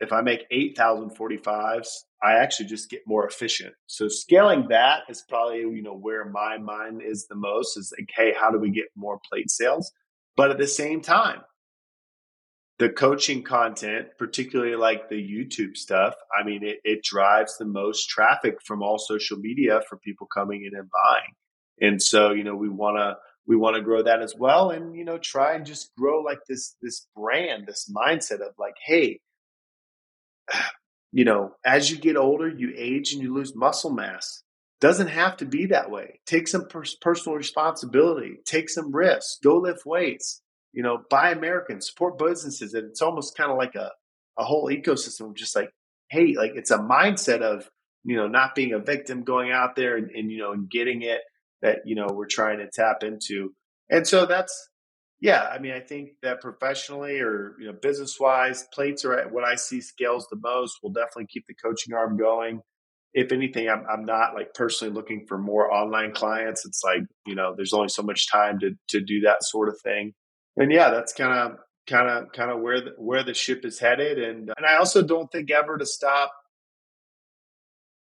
[0.00, 1.88] If I make 8,045s,
[2.22, 3.74] I actually just get more efficient.
[3.86, 8.08] So scaling that is probably, you know, where my mind is the most is like,
[8.14, 9.92] hey, how do we get more plate sales?
[10.36, 11.42] But at the same time,
[12.78, 18.08] the coaching content, particularly like the YouTube stuff, I mean, it, it drives the most
[18.08, 21.34] traffic from all social media for people coming in and buying.
[21.80, 23.16] And so, you know, we want to
[23.50, 26.38] we want to grow that as well and you know try and just grow like
[26.48, 29.18] this this brand this mindset of like hey
[31.12, 34.44] you know as you get older you age and you lose muscle mass.
[34.80, 36.20] Doesn't have to be that way.
[36.24, 36.66] Take some
[37.02, 38.38] personal responsibility.
[38.46, 39.36] Take some risks.
[39.44, 40.40] Go lift weights.
[40.72, 42.72] You know, buy American, support businesses.
[42.72, 43.90] And it's almost kind of like a,
[44.38, 45.68] a whole ecosystem of just like,
[46.08, 47.68] hey, like it's a mindset of,
[48.04, 51.02] you know, not being a victim, going out there and, and you know, and getting
[51.02, 51.20] it
[51.62, 53.52] that, you know, we're trying to tap into.
[53.90, 54.68] And so that's,
[55.20, 59.44] yeah, I mean, I think that professionally or, you know, business wise, plates are what
[59.44, 60.78] I see scales the most.
[60.82, 62.60] We'll definitely keep the coaching arm going.
[63.12, 66.64] If anything, I'm, I'm not like personally looking for more online clients.
[66.64, 69.80] It's like, you know, there's only so much time to, to do that sort of
[69.82, 70.14] thing
[70.56, 71.58] and yeah, that's kind of
[71.88, 74.18] kind of kind of where the, where the ship is headed.
[74.18, 76.30] And and I also don't think ever to stop.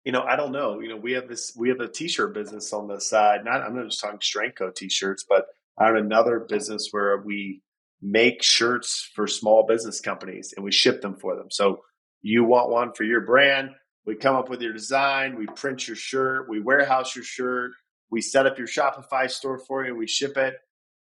[0.07, 0.79] You know, I don't know.
[0.79, 3.43] You know, we have this we have a t-shirt business on the side.
[3.43, 5.47] Not I'm not just talking Strength Co t-shirts, but
[5.77, 7.61] I have another business where we
[8.01, 11.47] make shirts for small business companies and we ship them for them.
[11.51, 11.81] So
[12.21, 13.71] you want one for your brand,
[14.05, 17.71] we come up with your design, we print your shirt, we warehouse your shirt,
[18.09, 20.53] we set up your Shopify store for you, we ship it.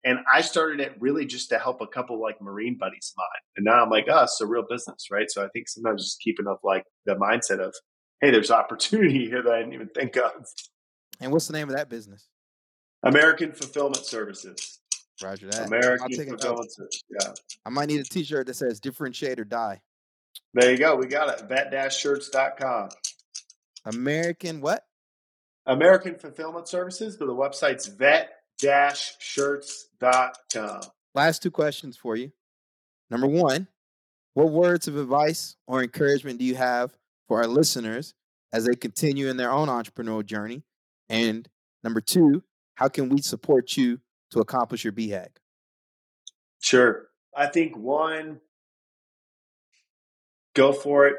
[0.03, 3.43] And I started it really just to help a couple like Marine buddies of mine.
[3.59, 5.31] And now I'm like, oh, it's a real business, right?
[5.31, 7.73] So I think sometimes just keeping up like the mindset of,
[8.21, 10.47] hey, there's opportunity here that I didn't even think of.
[11.21, 12.29] And what's the name of that business?
[13.03, 14.79] American Fulfillment Services.
[15.23, 15.67] Roger that.
[15.67, 17.05] American Fulfillment Services.
[17.11, 17.33] Yeah.
[17.67, 19.81] I might need a t shirt that says differentiate or die.
[20.55, 20.97] There you go.
[20.97, 21.49] We got it.
[21.49, 22.89] Vet-shirts.com.
[23.85, 24.85] American what?
[25.67, 28.31] American Fulfillment Services, but the website's vet
[29.19, 30.81] shirts.com.
[31.15, 32.33] Last two questions for you.
[33.11, 33.69] Number one,
[34.35, 36.97] what words of advice or encouragement do you have
[37.29, 38.15] for our listeners
[38.53, 40.65] as they continue in their own entrepreneurial journey?
[41.09, 41.49] And
[41.85, 42.43] number two,
[42.75, 44.01] how can we support you
[44.33, 45.29] to accomplish your BHAG?
[46.61, 47.09] Sure.
[47.37, 48.41] I think one,
[50.55, 51.17] go for it.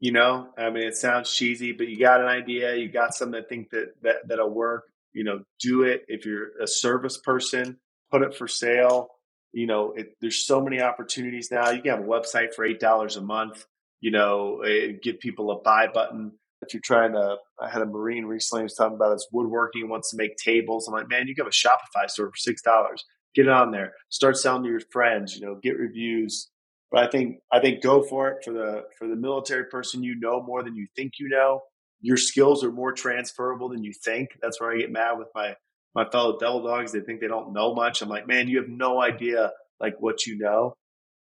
[0.00, 3.40] You know, I mean, it sounds cheesy, but you got an idea, you got something
[3.40, 6.04] that think that, that that'll work you know, do it.
[6.08, 7.78] If you're a service person,
[8.10, 9.08] put it for sale.
[9.52, 11.70] You know, it, there's so many opportunities now.
[11.70, 13.66] You can have a website for eight dollars a month.
[14.02, 16.32] You know, eh, give people a buy button.
[16.60, 20.10] If you're trying to, I had a Marine recently was talking about his woodworking, wants
[20.10, 20.86] to make tables.
[20.86, 23.04] I'm like, man, you can have a Shopify store for six dollars.
[23.34, 23.94] Get it on there.
[24.10, 25.34] Start selling to your friends.
[25.34, 26.50] You know, get reviews.
[26.90, 30.02] But I think I think go for it for the for the military person.
[30.02, 31.62] You know more than you think you know
[32.02, 34.30] your skills are more transferable than you think.
[34.42, 35.56] That's where I get mad with my
[35.94, 36.92] my fellow devil dogs.
[36.92, 38.02] They think they don't know much.
[38.02, 40.74] I'm like, man, you have no idea like what you know.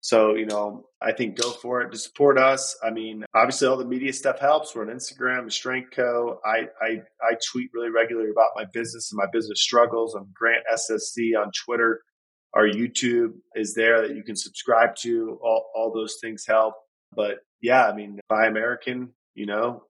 [0.06, 2.78] So, you know, I think go for it to support us.
[2.84, 4.76] I mean, obviously all the media stuff helps.
[4.76, 6.40] We're on Instagram, Strength Co.
[6.46, 10.14] I, I, I tweet really regularly about my business and my business struggles.
[10.14, 12.02] I'm Grant SSC on Twitter.
[12.54, 15.40] Our YouTube is there that you can subscribe to.
[15.44, 16.76] All, all those things help.
[17.16, 19.86] But yeah, I mean, buy American, you know,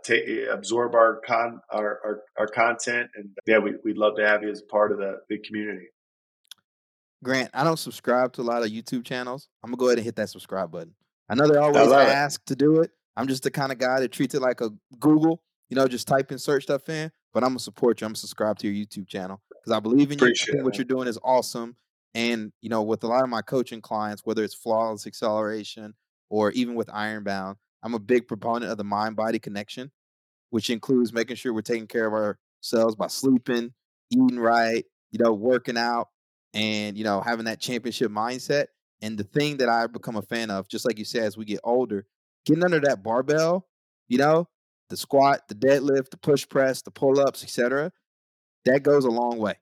[0.50, 4.50] absorb our con our, our, our content, and yeah, we, we'd love to have you
[4.50, 5.88] as part of the, the community.
[7.26, 9.50] Grant, I don't subscribe to a lot of YouTube channels.
[9.64, 10.94] I'm gonna go ahead and hit that subscribe button.
[11.28, 12.92] I know they always ask to do it.
[13.18, 14.70] I'm just the kind of guy that treats it like a
[15.00, 17.12] Google, you know, just type in search stuff in.
[17.34, 18.06] But I'm gonna support you.
[18.06, 20.54] I'm gonna subscribe to your YouTube channel because I believe in Appreciate you.
[20.54, 21.76] I think what you're doing is awesome.
[22.14, 25.96] And you know, with a lot of my coaching clients, whether it's flawless acceleration
[26.30, 29.92] or even with Ironbound, I'm a big proponent of the mind body connection,
[30.52, 33.74] which includes making sure we're taking care of ourselves by sleeping,
[34.12, 36.10] eating right, you know, working out,
[36.56, 38.68] and you know, having that championship mindset.
[39.02, 41.46] And the thing that I've become a fan of, just like you said, as we
[41.46, 42.08] get older,
[42.46, 43.68] getting under that barbell,
[44.08, 44.48] you know,
[44.90, 47.92] the squat, the deadlift, the push press, the pull ups, etc.
[48.64, 49.56] That goes a long way.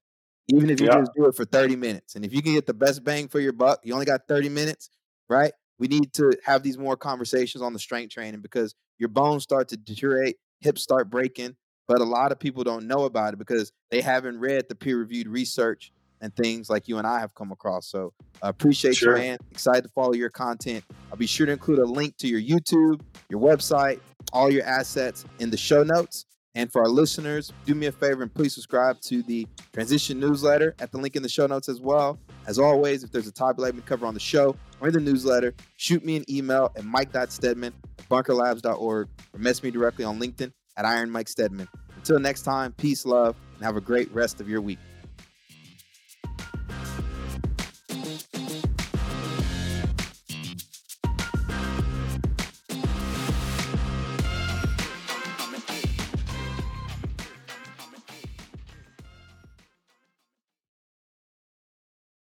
[0.50, 1.00] Even if you yeah.
[1.00, 2.16] just do it for 30 minutes.
[2.16, 4.50] And if you can get the best bang for your buck, you only got 30
[4.50, 4.90] minutes,
[5.30, 5.54] right?
[5.80, 9.70] We need to have these more conversations on the strength training because your bones start
[9.70, 11.56] to deteriorate, hips start breaking,
[11.88, 14.98] but a lot of people don't know about it because they haven't read the peer
[14.98, 15.92] reviewed research
[16.24, 17.88] and things like you and I have come across.
[17.88, 19.18] So I appreciate sure.
[19.18, 19.38] you, man.
[19.52, 20.84] Excited to follow your content.
[21.12, 24.00] I'll be sure to include a link to your YouTube, your website,
[24.32, 26.26] all your assets in the show notes.
[26.56, 30.76] And for our listeners, do me a favor and please subscribe to the Transition newsletter
[30.80, 32.18] at the link in the show notes as well.
[32.48, 34.88] As always, if there's a topic you'd like me to cover on the show or
[34.88, 40.06] in the newsletter, shoot me an email at mike.stedman at bunkerlabs.org or message me directly
[40.06, 41.68] on LinkedIn at Iron Mike Stedman.
[41.98, 44.80] Until next time, peace, love, and have a great rest of your week.